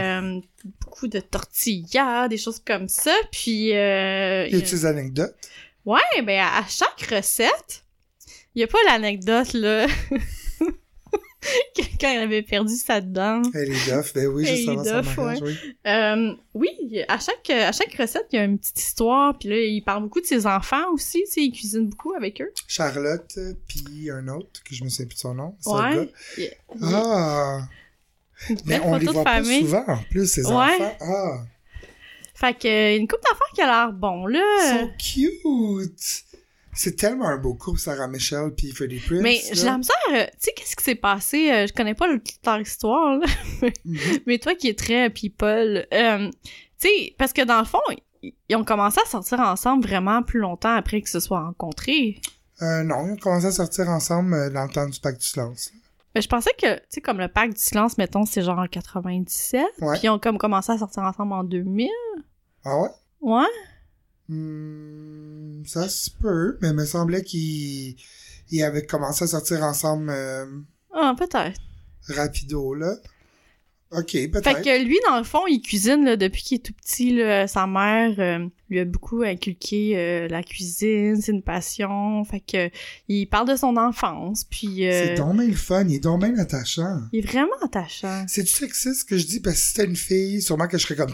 [0.80, 3.12] Beaucoup de tortillas, des choses comme ça.
[3.32, 5.34] Puis, euh, y a des anecdotes?
[5.86, 7.84] Ouais, ben à, à chaque recette,
[8.54, 9.86] il y a pas l'anecdote là.
[11.74, 13.42] Quelqu'un avait perdu sa dent.
[13.52, 15.56] Elle est doff, ben oui, Elle juste est avant son doff, mariage, oui.
[15.86, 16.70] Euh, oui,
[17.06, 19.36] à chaque à chaque recette, il y a une petite histoire.
[19.38, 21.22] Puis là, il parle beaucoup de ses enfants aussi.
[21.26, 22.50] Tu sais, il cuisine beaucoup avec eux.
[22.66, 25.54] Charlotte, puis un autre, que je me souviens plus de son nom.
[25.66, 26.10] Ouais.
[26.82, 27.58] Ah!
[28.48, 29.60] une Mais on les photo de voit pas famille.
[29.60, 30.52] souvent, en plus, ces Ouais.
[30.52, 30.96] enfants.
[31.02, 31.44] Ah!
[32.34, 34.40] Fait que euh, une coupe d'affaires qui a l'air bon là.
[34.64, 36.24] Ils sont cute!
[36.76, 39.20] C'est tellement un beau couple, Sarah Michelle puis Freddie Prinze.
[39.22, 41.50] Mais j'ai la misère, euh, tu sais, qu'est-ce qui s'est passé?
[41.52, 43.26] euh, je connais pas toute leur histoire, là.
[43.84, 43.98] Mhm.
[44.26, 46.30] Mais toi qui es très people, euh,
[46.80, 47.80] tu sais, parce que dans le fond,
[48.22, 52.20] ils, ont commencé à sortir ensemble vraiment plus longtemps après qu'ils se soient rencontrés.
[52.62, 55.70] Euh, non, ils ont commencé à sortir ensemble dans le temps du pacte du silence.
[56.14, 58.66] Mais je pensais que, tu sais, comme le pacte du silence, mettons, c'est genre en
[58.68, 59.64] 97.
[59.80, 59.92] Ouais.
[59.98, 61.88] Puis ils ont comme commencé à sortir ensemble en 2000.
[62.64, 62.88] Ah ouais?
[63.20, 63.46] Ouais.
[64.28, 67.96] Hmm, ça se peut, mais il me semblait qu'ils
[68.50, 70.46] ils avaient commencé à sortir ensemble euh,
[70.92, 71.60] Ah, peut-être.
[72.08, 72.94] rapido, là.
[73.96, 74.62] Ok, Fait peut-être.
[74.62, 77.12] que lui, dans le fond, il cuisine là, depuis qu'il est tout petit.
[77.14, 82.24] Là, sa mère euh, lui a beaucoup inculqué euh, la cuisine, c'est une passion.
[82.24, 82.70] Fait que
[83.08, 86.20] il parle de son enfance, puis euh, C'est donc bien le fun, il est donc
[86.24, 87.00] bien attachant.
[87.12, 88.24] il est vraiment attachant.
[88.26, 89.40] C'est du sexiste ce que je dis?
[89.40, 91.12] Parce que si c'était une fille, sûrement que je serais comme.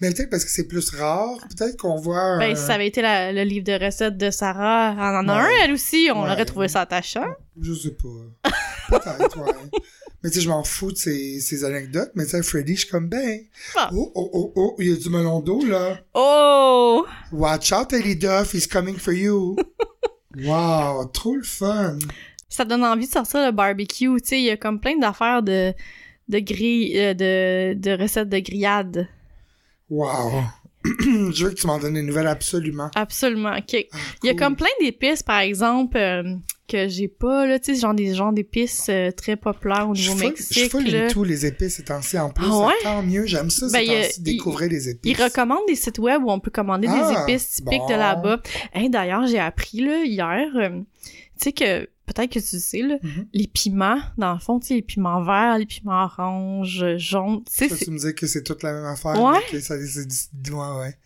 [0.00, 3.02] Mais peut-être parce que c'est plus rare, peut-être qu'on voit Ben, si ça avait été
[3.02, 5.44] la- le livre de recettes de Sarah, elle en a Ouais.
[5.60, 6.30] un, elle aussi, on Ouais.
[6.30, 7.26] aurait trouvé ça attachant.
[7.60, 8.50] Je sais pas.
[8.88, 9.52] Peut-être, ouais.
[10.22, 12.80] Mais tu sais, je m'en fous de ces, ces anecdotes, mais tu sais, Freddy, je
[12.80, 13.40] suis comme ben.
[13.76, 13.90] Ah.
[13.94, 15.98] Oh, oh, oh, oh, il y a du melon d'eau, là.
[16.14, 17.06] Oh!
[17.32, 19.56] Watch out, Ellie Duff, he's coming for you.
[20.36, 21.98] wow, trop le fun.
[22.48, 25.42] Ça donne envie de sortir le barbecue, tu sais, il y a comme plein d'affaires
[25.42, 25.72] de
[26.30, 29.08] de grille euh, de, de recettes de grillade.
[29.88, 30.44] Wow.
[30.84, 32.90] je veux que tu m'en donnes des nouvelles absolument.
[32.94, 33.56] Absolument.
[33.56, 33.72] OK.
[33.74, 33.86] Il
[34.24, 36.22] y a Ah, comme plein d'épices, par exemple, euh,
[36.68, 40.02] que j'ai pas, là, tu sais, genre des genre d'épices euh, très populaires au Je
[40.04, 40.70] je Nouveau-Mexique.
[40.70, 41.06] full là.
[41.06, 42.46] into les épices ces temps-ci en plus.
[42.48, 42.74] Ah ouais?
[42.82, 45.12] Tant mieux, j'aime ça, Ben, ces il découvrir les épices.
[45.18, 48.40] Ils recommandent des sites web où on peut commander Ah, des épices typiques de là-bas.
[48.74, 50.80] Hein, D'ailleurs, j'ai appris là, hier, euh,
[51.40, 53.26] tu sais que peut-être que tu sais, là, Mhm.
[53.32, 57.52] les piments, dans le fond, tu sais, les piments verts, les piments oranges, jaunes, tu
[57.54, 59.20] sais, Ça, tu me dis que c'est toute la même affaire.
[59.22, 59.38] Ouais.
[59.50, 60.96] que ça, c'est du- ouais, ouais.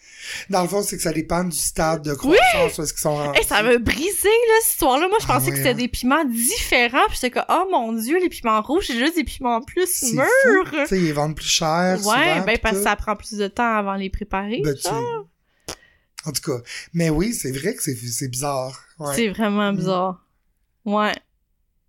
[0.49, 3.39] Dans le fond, c'est que ça dépend du stade de croissance est-ce qu'ils sont rendus.
[3.39, 5.09] Hey, ça m'a brisé, là, cette histoire-là.
[5.09, 5.75] Moi, je Ah pensais ouais, que c'était hein.
[5.75, 7.07] des piments différents.
[7.09, 10.71] Puis j'étais comme, oh mon dieu, les piments rouges, c'est juste des piments plus mûrs.
[10.71, 11.97] Tu sais, ils vendent plus cher.
[11.99, 14.63] Ouais, souvent, ben parce que ça prend plus de temps avant de les préparer.
[14.65, 14.89] Ben, tu.
[14.89, 16.63] En tout cas.
[16.95, 18.83] Mais oui, c'est vrai que c'est, bizarre.
[18.99, 19.15] Ouais.
[19.15, 19.77] C'est vraiment Mm.
[19.77, 20.24] bizarre.
[20.85, 21.13] Ouais.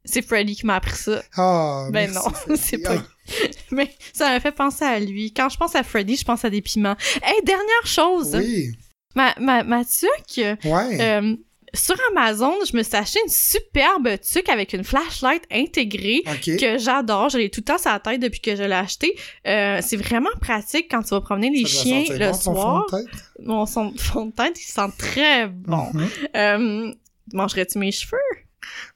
[0.07, 1.23] C'est Freddy qui m'a appris ça.
[1.35, 3.01] Ah, Ben merci, non, c'est pas-
[3.71, 5.33] Mais ça m'a fait penser à lui.
[5.33, 6.95] Quand je pense à Freddy, je pense à des piments.
[7.23, 8.35] Hey, dernière chose.
[8.35, 8.71] oui.
[9.15, 11.01] Ma, ma, ma tuque, Ouais.
[11.01, 11.35] euh,
[11.73, 16.21] sur Amazon, je me suis acheté une superbe tuque avec une flashlight intégrée.
[16.27, 16.57] OK.
[16.57, 17.29] que j'adore.
[17.29, 19.17] Je l'ai tout le temps sur la tête depuis que je l'ai acheté.
[19.47, 22.85] Euh, c'est vraiment pratique quand tu vas promener les Ça chiens le bon, soir.
[22.89, 23.15] fond de tête?
[23.41, 25.87] Mon son- fond de tête, il sent très bon.
[25.93, 26.09] Mhm.
[26.35, 26.93] Euh,
[27.33, 28.17] mangerais-tu mes cheveux?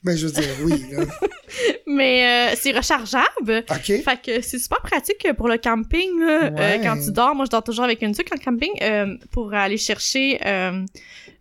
[0.03, 1.03] Ben, je veux dire, oui, là.
[1.87, 3.65] Mais euh, c'est rechargeable.
[3.69, 3.83] OK.
[4.03, 6.19] Fait que c'est super pratique pour le camping.
[6.19, 6.51] là.
[6.57, 9.53] Euh, quand tu dors, moi je dors toujours avec une tuque en camping euh, pour
[9.53, 10.39] aller chercher.
[10.45, 10.85] Euh,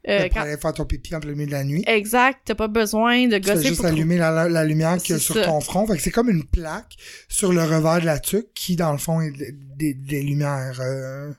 [0.05, 1.85] pour quand- aller faire ton pipi en plein milieu de la nuit.
[1.87, 4.97] Exact, t'as pas besoin de Tu fais gosser juste pour allumer la, la- la lumière
[4.97, 5.45] qu'il y a sur ça.
[5.45, 5.87] ton front.
[5.87, 6.97] Fait que c'est comme une plaque
[7.29, 10.81] sur le revers de la tuque qui, dans le fond, est des, des- des lumières
[10.81, 11.31] euh,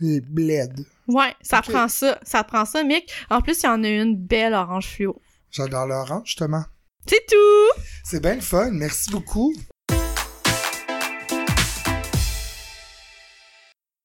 [0.00, 0.84] LED.
[1.06, 2.18] Ouais, ça prend ça.
[2.22, 3.10] Ça prend ça, Mick.
[3.30, 5.20] En plus, il y en a une belle orange fluo.
[5.50, 6.64] J'adore l'orange, justement.
[7.06, 7.80] C'est tout!
[8.04, 8.70] C'est bien le fun.
[8.70, 9.54] Merci beaucoup.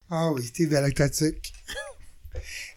[0.09, 1.51] Ah oui, t'es belle avec ta tuque.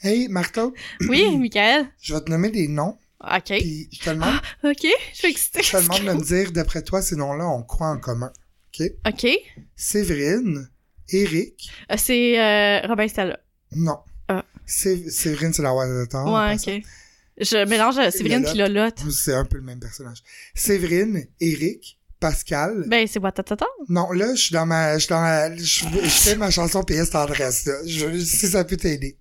[0.02, 0.68] Hey, Martha,
[1.08, 1.86] Oui, Michael.
[2.00, 3.44] je vais te nommer des noms, OK.
[3.46, 5.62] puis je te demande, OK, je suis excitée.
[5.62, 8.30] je te demande de me dire, d'après toi, ces noms-là ont quoi en commun?
[8.78, 8.86] OK?
[9.08, 9.26] OK.
[9.74, 10.68] Séverine,
[11.08, 13.40] Eric, Euh, c'est euh, Robin Stella.
[13.72, 13.98] non.
[14.28, 14.44] Ah.
[14.66, 16.32] Sé- Séverine, c'est la roi de temps.
[16.32, 16.54] ouais.
[16.54, 16.84] OK.
[17.38, 18.98] Je mélange euh, Séverine puis Lolotte.
[19.10, 20.18] C'est un peu le même personnage.
[20.54, 22.84] Séverine, Eric, Pascal.
[22.88, 23.66] Ben, c'est Watatata.
[23.88, 26.82] Non, là, je suis dans ma, je suis dans ma, je, je fais ma chanson
[26.82, 27.74] PS Tendresse, là.
[27.84, 29.18] Je, si ça peut t'aider.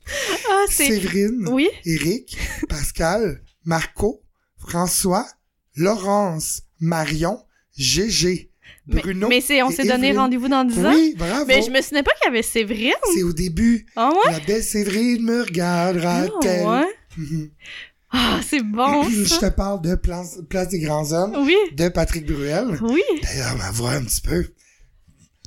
[0.49, 0.87] Ah, c'est...
[0.87, 1.67] Séverine, Oui?
[1.85, 2.37] Eric,
[2.69, 4.21] Pascal, Marco,
[4.57, 5.27] François,
[5.75, 7.43] Laurence, Marion,
[7.77, 8.49] Gégé,
[8.87, 9.27] Bruno.
[9.27, 10.93] mais c'est, on s'est donné rendez-vous dans 10 ans?
[10.93, 11.45] Oui, bravo.
[11.47, 12.93] Mais je me souvenais pas qu'il y avait Séverine.
[13.13, 13.85] C'est au début.
[13.97, 14.31] Ah ouais?
[14.31, 16.65] La belle Séverine me Ah regardera-t-elle?
[16.65, 16.87] ouais?
[17.17, 17.49] Mhm.
[18.17, 22.25] Ah, c'est bon, Je te parle de Place, Place des Grands Hommes Oui, de Patrick
[22.25, 22.77] Bruel.
[22.81, 23.01] oui.
[23.23, 24.45] D'ailleurs, ma voix un petit peu.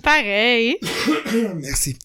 [0.03, 0.77] Pareil.
[1.57, 1.97] Merci.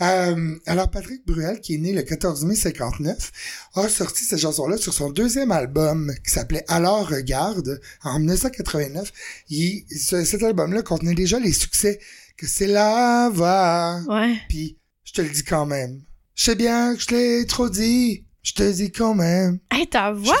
[0.00, 3.30] Euh, alors, Patrick Bruel, qui est né le 14 mai 59,
[3.74, 9.12] a sorti cette chanson-là sur son deuxième album qui s'appelait Alors Regarde en 1989.
[9.50, 11.98] Il, ce- cet album-là contenait déjà les succès
[12.38, 14.00] que c'est la va.
[14.08, 14.34] Ouais.
[14.48, 16.00] Puis, je te le dis quand même.
[16.34, 18.24] Je sais bien que je l'ai trop dit.
[18.42, 19.60] Je te dis quand même.
[19.70, 20.36] Hey, ta voix,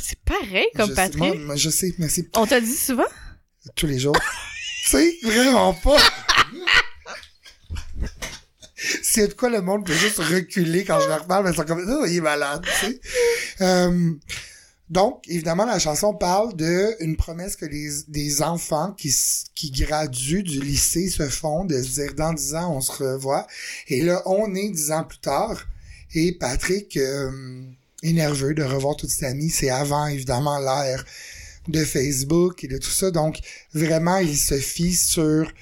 [0.00, 1.32] c'est pareil comme je Patrick.
[1.32, 2.28] Sais, moi, je sais, merci.
[2.36, 3.08] On t'a dit souvent?
[3.74, 4.14] Tous les jours.
[4.84, 5.98] tu sais, vraiment pas.
[9.02, 11.64] C'est de quoi le monde peut juste reculer quand je leur parle, mais ils sont
[11.64, 13.00] comme, oh, il est malade, tu sais.
[13.60, 14.14] Euh,
[14.88, 19.14] donc, évidemment, la chanson parle de une promesse que les, des enfants qui,
[19.54, 23.46] qui graduent du lycée se font, de se dire dans dix ans, on se revoit.
[23.88, 25.66] Et là, on est dix ans plus tard.
[26.14, 27.62] Et Patrick euh,
[28.02, 29.50] est nerveux de revoir toute ses amies.
[29.50, 31.04] C'est avant, évidemment, l'ère
[31.68, 33.10] de Facebook et de tout ça.
[33.10, 33.38] Donc,
[33.74, 35.52] vraiment, il se fie sur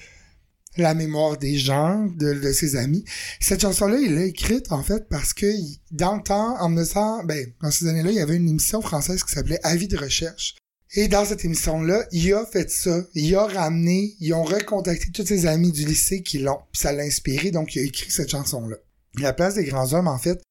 [0.77, 3.03] la mémoire des gens, de, ses amis.
[3.39, 5.51] Cette chanson-là, il l'a écrite, en fait, parce que
[5.91, 9.23] dans le temps, en 1900, ben, dans ces années-là, il y avait une émission française
[9.23, 10.55] qui s'appelait Avis de recherche.
[10.95, 13.03] Et dans cette émission-là, il a fait ça.
[13.13, 16.59] Il a ramené, ils ont recontacté tous ses amis du lycée qui l'ont.
[16.73, 18.77] Ça l'a inspiré, donc il a écrit cette chanson-là.
[19.17, 20.41] La place des grands hommes, en fait,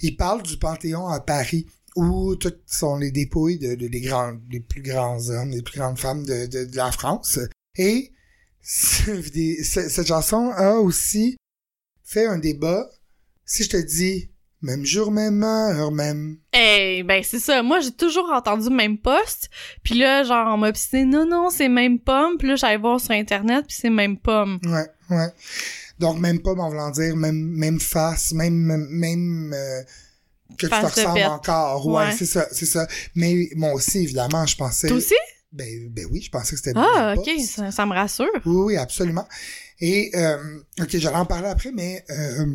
[0.00, 4.32] il parle du Panthéon à Paris, où tout sont les dépouilles de, de- des grands,
[4.48, 7.38] des plus grands hommes, des plus grandes femmes de, de, de la France.
[7.76, 8.12] Et
[8.62, 11.36] cette chanson a aussi
[12.04, 12.88] fait un débat.
[13.44, 14.30] Si je te dis
[14.60, 16.38] même jour, même heure, même.
[16.52, 17.62] Eh, ben c'est ça.
[17.62, 19.48] Moi, j'ai toujours entendu même poste.
[19.84, 22.36] Puis là, genre, on m'a obstiné, non, non, c'est même pomme.
[22.38, 24.58] Puis là, j'allais voir sur Internet, puis c'est même pomme.
[24.64, 24.86] Ouais,
[25.16, 25.28] ouais.
[25.98, 28.54] Donc même pas, en voulant dire, même, même face, même,
[28.90, 29.82] même, euh,
[30.56, 31.86] que tu te ressembles encore.
[31.86, 32.12] Ouais, Ouais.
[32.16, 32.86] c'est ça, c'est ça.
[33.14, 34.88] Mais moi aussi, évidemment, je pensais.
[34.88, 35.14] Toi aussi?
[35.52, 38.26] Ben, ben oui, je pensais que c'était Ah, ok, ça, ça me rassure.
[38.44, 39.26] Oui, oui, absolument.
[39.80, 42.46] Et, euh, ok, j'allais en parler après, mais, euh,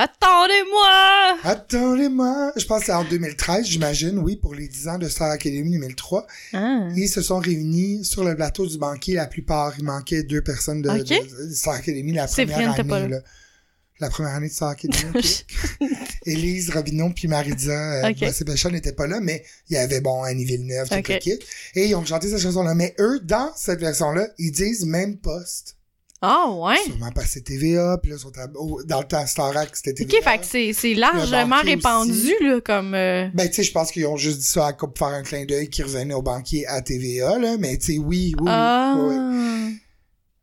[0.00, 1.38] Attendez-moi!
[1.42, 5.28] attendez-moi, je pense que c'est en 2013, j'imagine, oui, pour les 10 ans de Star
[5.32, 6.24] Academy 2003.
[6.52, 6.88] Ah.
[6.94, 9.74] Ils se sont réunis sur le plateau du banquier, la plupart.
[9.76, 11.04] Il manquait deux personnes de,
[11.52, 13.08] Star Academy la première pas année, là.
[13.08, 13.18] là.
[13.98, 15.44] La première année de Star Academy.
[16.24, 18.20] Élise Robinon puis Marisa euh, Ok.
[18.20, 21.08] ben, Sébastien n'étaient pas là, mais il y avait, bon, Annie Villeneuve, tout Ok.
[21.08, 21.38] le kit.
[21.74, 22.76] Et ils ont chanté cette chanson-là.
[22.76, 25.77] Mais eux, dans cette version-là, ils disent même poste.
[26.20, 26.76] Ah, ouais.
[26.84, 30.22] Sûrement c'est TVA, puis là, sont à- dans le temps Starac, c'était Ok, TVA.
[30.32, 32.34] fait que c'est, largement répandu, aussi.
[32.40, 32.94] là, comme...
[32.94, 35.22] euh, Ben, tu sais, je pense qu'ils ont juste dit ça à, pour faire un
[35.22, 38.96] clin d'œil qui revenait au banquier à TVA, là, mais tu sais, oui, oui, Ah.
[38.98, 39.78] oui, oui.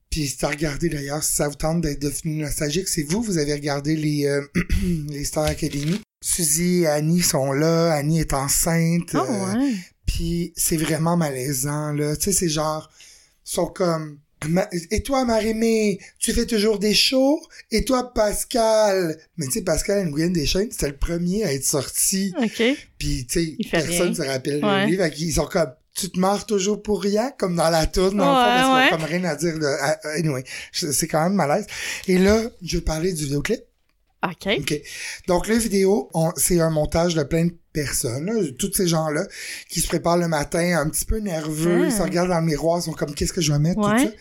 [0.09, 3.37] Puis si t'as regardé d'ailleurs, si ça vous tente d'être devenu nostalgique, c'est vous, vous
[3.37, 4.41] avez regardé les, euh,
[5.09, 5.99] les Star Academy.
[6.23, 9.09] Suzy et Annie sont là, Annie est enceinte.
[9.13, 9.73] Ah, euh, ouais.
[10.05, 12.15] Puis c'est vraiment malaisant, là.
[12.15, 12.89] Tu sais, c'est genre,
[13.45, 14.19] ils sont comme,
[14.91, 17.41] et toi, Marie-Mé, tu fais toujours des shows?
[17.71, 19.17] Et toi, Pascal?
[19.37, 22.33] Mais tu sais, Pascal Nguyen Deschênes, c'était le premier à être sorti.
[22.41, 22.61] Ok.
[22.97, 24.13] Puis, tu sais, personne rien.
[24.15, 24.87] se rappelle Ouais.
[24.87, 24.97] lui.
[24.97, 28.25] Fait qu'ils sont comme, tu te marres toujours pour rien, comme dans la tourne, dans
[28.25, 28.89] le Ouais, fond, parce ouais.
[28.89, 29.57] qu'on a comme rien à dire.
[29.59, 29.65] De...
[29.81, 31.65] ah, Anyway, c'est quand même malaise.
[32.07, 33.61] Et là, je vais parler du vidéoclip.
[34.23, 34.47] Ok.
[34.59, 34.81] OK.
[35.27, 39.27] Donc, le vidéo, c'est un montage de plein de personnes, là, tous ces gens-là,
[39.69, 42.79] qui se préparent le matin, un petit peu nerveux, ils se regardent dans le miroir,
[42.79, 44.05] ils sont comme, qu'est-ce que je vais mettre, Ouais.
[44.05, 44.15] tout ça.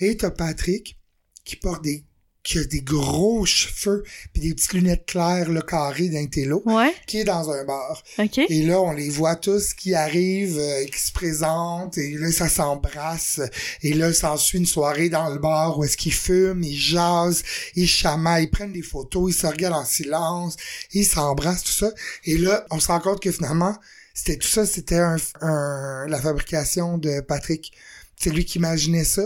[0.00, 0.96] Et t'as Patrick,
[1.44, 2.04] qui porte des,
[2.42, 6.94] qui a des gros cheveux, puis des petites lunettes claires, là, carrées d'un télo, Ouais.
[7.06, 8.02] qui est dans un bar.
[8.18, 8.38] Ok.
[8.38, 12.48] Et là, on les voit tous qui arrivent, euh, qui se présentent, et là, ça
[12.48, 13.40] s'embrasse.
[13.82, 17.42] Et là, s'ensuit une soirée dans le bar où est-ce qu'ils fument, ils jasent,
[17.76, 20.56] ils chamaillent, ils prennent des photos, ils se regardent en silence,
[20.92, 21.90] ils s'embrassent, tout ça.
[22.24, 23.76] Et là, on se rend compte que finalement,
[24.14, 27.72] c'était tout ça, c'était un, un- la fabrication de Patrick.
[28.16, 29.22] C'est lui qui imaginait ça.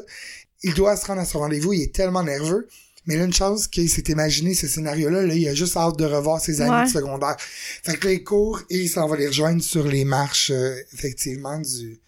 [0.62, 2.68] Il doit se rendre à son rendez-vous, il est tellement nerveux.
[3.07, 6.05] Mais là, une chance qu'il s'est imaginé ce scénario-là, là, il a juste hâte de
[6.05, 6.84] revoir ses amis Ouais.
[6.84, 7.36] de secondaire.
[7.38, 10.74] Fait que là, il court et il s'en va les rejoindre sur les marches, euh,
[10.94, 12.00] effectivement, du,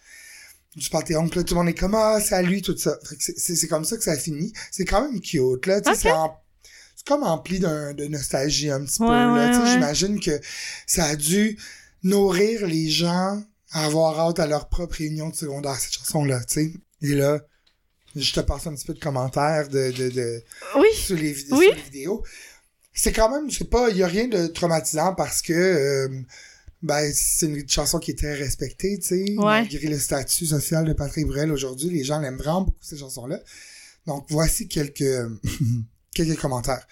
[0.75, 1.27] du Panthéon.
[1.27, 2.97] Puis là, tout le monde est comme, ah, c'est à lui, tout ça.
[3.07, 4.51] Fait que c'est- comme ça que ça finit.
[4.71, 5.81] C'est quand même cute, là.
[5.95, 6.35] C'est en-
[6.95, 9.33] c'est comme empli d'un, de nostalgie un petit peu, là.
[9.63, 9.71] ouais.
[9.71, 10.39] j'imagine que
[10.87, 11.57] ça a dû
[12.03, 16.53] nourrir les gens à avoir hâte à leur propre réunion de secondaire, cette chanson-là, tu
[16.55, 16.73] sais.
[17.01, 17.39] Et là,
[18.19, 20.43] je te passe un petit peu de commentaires de, de, de,
[20.77, 20.87] Oui.
[20.95, 21.65] sur les, vid- Oui.
[21.67, 22.23] sur les vidéos.
[22.93, 26.07] C'est quand même, je sais pas, il y a rien de traumatisant parce que euh,
[26.81, 29.61] ben c'est une chanson qui est très respectée, tu sais, Ouais.
[29.61, 33.39] malgré le statut social de Patrick Bruel aujourd'hui, les gens l'aiment vraiment beaucoup cette chanson-là.
[34.05, 35.03] Donc voici quelques
[36.13, 36.85] quelques commentaires.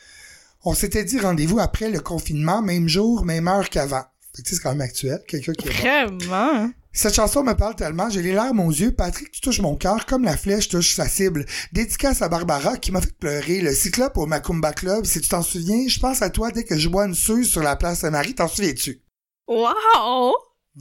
[0.64, 4.04] On s'était dit rendez-vous après le confinement, même jour, même heure qu'avant.
[4.44, 5.70] C'est quand même actuel, quelqu'un qui.
[5.70, 6.72] Vraiment?
[6.98, 8.92] Cette chanson me parle tellement, j'ai les larmes aux yeux.
[8.92, 11.46] Patrick, tu touches mon cœur comme la flèche touche sa cible.
[11.74, 13.60] Dédicace à Barbara qui m'a fait pleurer.
[13.62, 16.78] Le cyclope au Macumba Club, si tu t'en souviens, je pense à toi dès que
[16.78, 18.34] je bois une suze sur la place Saint-Marie.
[18.34, 19.02] T'en souviens-tu?
[19.48, 20.34] Wow!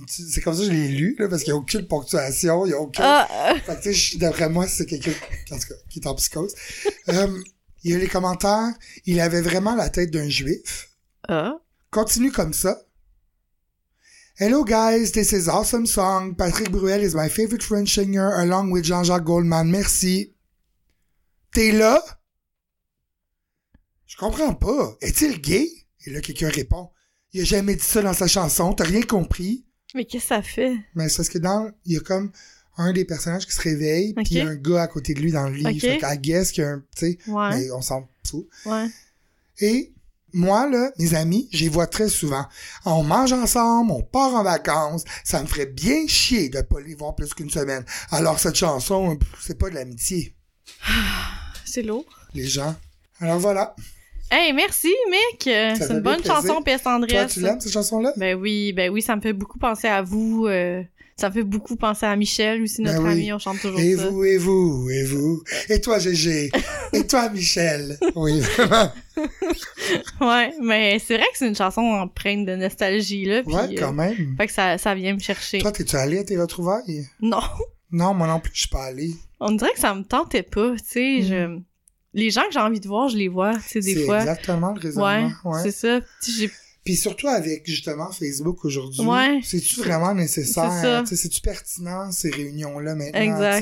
[0.09, 2.69] C'est comme ça que je l'ai lu, là, parce qu'il n'y a aucune ponctuation, il
[2.71, 3.03] n'y a aucun...
[3.05, 5.13] Ah, Fait que, je- d'après moi, c'est quelqu'un,
[5.53, 6.55] en tout cas, qui est en psychose.
[7.11, 7.29] Euh,
[7.85, 8.73] il y a les commentaires.
[9.07, 10.91] Il avait vraiment la tête d'un juif.
[11.29, 11.59] ah.
[11.91, 12.81] Continue comme ça.
[14.37, 16.35] Hello guys, this is awesome song.
[16.35, 19.71] Patrick Bruel is my favorite French singer along with Jean-Jacques Goldman.
[19.71, 20.33] Merci.
[21.53, 22.03] T'es là?
[24.07, 24.97] Je comprends pas.
[25.01, 25.69] Est-il gay?
[26.07, 26.91] Et là, quelqu'un répond.
[27.33, 28.73] Il a jamais dit ça dans sa chanson.
[28.75, 29.65] T'as rien compris?
[29.95, 30.75] Mais qu'est-ce que ça fait?
[30.97, 32.33] Mais c'est parce que dans, il y a comme
[32.77, 34.25] un des personnages qui se réveille, Ok.
[34.25, 35.67] puis il y a un gars à côté de lui dans le lit.
[35.67, 35.81] Ok.
[35.81, 37.51] Fait qu'à guess qu'il y a un, tu sais, Ouais.
[37.51, 38.49] mais on s'en fout.
[38.67, 38.87] Ouais.
[39.61, 39.94] Et
[40.35, 42.45] moi, là, mes amis, j'y vois très souvent.
[42.85, 45.05] On mange ensemble, on part en vacances.
[45.25, 47.85] Ça me ferait bien chier de pas les voir plus qu'une semaine.
[48.11, 50.35] Alors, cette chanson, c'est pas de l'amitié,
[51.65, 52.05] C'est lourd.
[52.35, 52.75] les gens.
[53.21, 53.75] Alors voilà.
[54.31, 54.93] Hey, merci,
[55.77, 56.35] fait C'est une bonne plaisir.
[56.43, 56.83] chanson, P.S.
[56.83, 57.27] Toi, Andrés.
[57.29, 58.13] tu l'aimes, cette chanson-là?
[58.17, 60.47] Ben oui, ben oui, ça me fait beaucoup penser à vous.
[60.49, 60.83] euh,
[61.17, 63.13] Ça fait beaucoup penser à Michel aussi, Ben notre oui.
[63.13, 64.09] ami, on chante toujours Et ça.
[64.09, 65.43] vous, et vous, et vous.
[65.69, 66.51] Et toi, Gégé.
[66.93, 67.99] et toi, Michel.
[68.17, 68.91] Oui, vraiment.
[70.21, 73.43] Ouais, mais c'est vrai que c'est une chanson empreinte de nostalgie, là.
[73.43, 74.35] Puis, Ouais, euh, quand même.
[74.37, 75.59] fait que ça, ça vient me chercher.
[75.59, 77.09] Toi, t'es-tu allé à tes retrouvailles?
[77.21, 77.41] Non,
[77.93, 79.13] Non, moi non plus, je suis pas allé.
[79.41, 81.23] on dirait que ça me tentait pas, tu sais.
[81.23, 81.59] je...
[82.17, 83.99] Les gens que j'ai envie de voir, je les vois, tu sais, des Mm.
[83.99, 84.19] C'est fois.
[84.21, 85.31] exactement le Ouais, raisonnement.
[85.45, 85.61] Ouais.
[85.65, 86.01] c'est ça.
[86.27, 86.51] J'ai
[86.85, 89.41] Puis surtout avec justement Facebook aujourd'hui, Ouais.
[89.43, 91.05] c'est-tu vraiment nécessaire?
[91.07, 93.59] C'est C'est-tu pertinent ces réunions-là maintenant?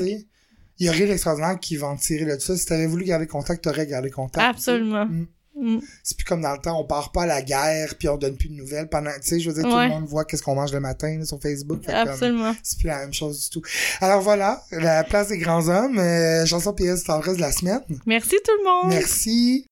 [0.79, 2.57] Il y aurait l'extraordinaire qui va en tirer là de ça.
[2.57, 4.43] Si t'avais voulu garder contact, t'aurais gardé contact.
[4.43, 5.05] Absolument.
[5.05, 5.27] Mm.
[5.55, 5.79] Mm.
[6.01, 8.35] C'est plus comme dans le temps, on part pas à la guerre puis on donne
[8.35, 9.11] plus de nouvelles pendant.
[9.21, 11.25] Tu sais, je veux dire, tout le monde voit qu'est-ce qu'on mange le matin là,
[11.25, 11.87] sur Facebook.
[11.87, 12.55] Absolument.
[12.63, 13.61] c'est plus la même chose du tout.
[14.01, 17.81] Alors voilà, la place des grands hommes, euh, chanson PS tendresse de la semaine.
[18.07, 18.89] Merci tout le monde.
[18.89, 19.67] Merci.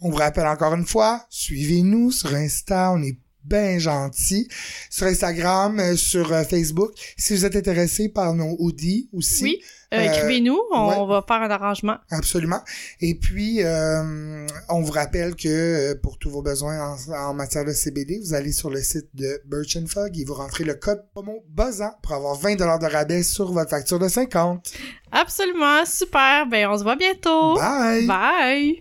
[0.00, 4.48] On vous rappelle encore une fois, suivez-nous sur Insta, on est bien gentils.
[4.90, 6.90] Sur Instagram, euh, sur euh, Facebook.
[7.16, 9.60] Si vous êtes intéressé par nos hoodies aussi, Oui.
[9.94, 11.06] Euh, Écrivez-nous, on ouais.
[11.14, 11.96] va faire un arrangement.
[12.10, 12.60] absolument.
[13.00, 17.70] Et puis, euh, on vous rappelle que pour tous vos besoins en, en matière de
[17.72, 21.04] CBD, vous allez sur le site de Birch and Fog et vous rentrez le code
[21.14, 24.72] promo BOZAN pour avoir 20 de rabais sur votre facture de 50.
[25.12, 26.48] Absolument, super.
[26.48, 27.54] Ben, on se voit bientôt.
[27.54, 28.06] Bye!
[28.08, 28.74] Bye.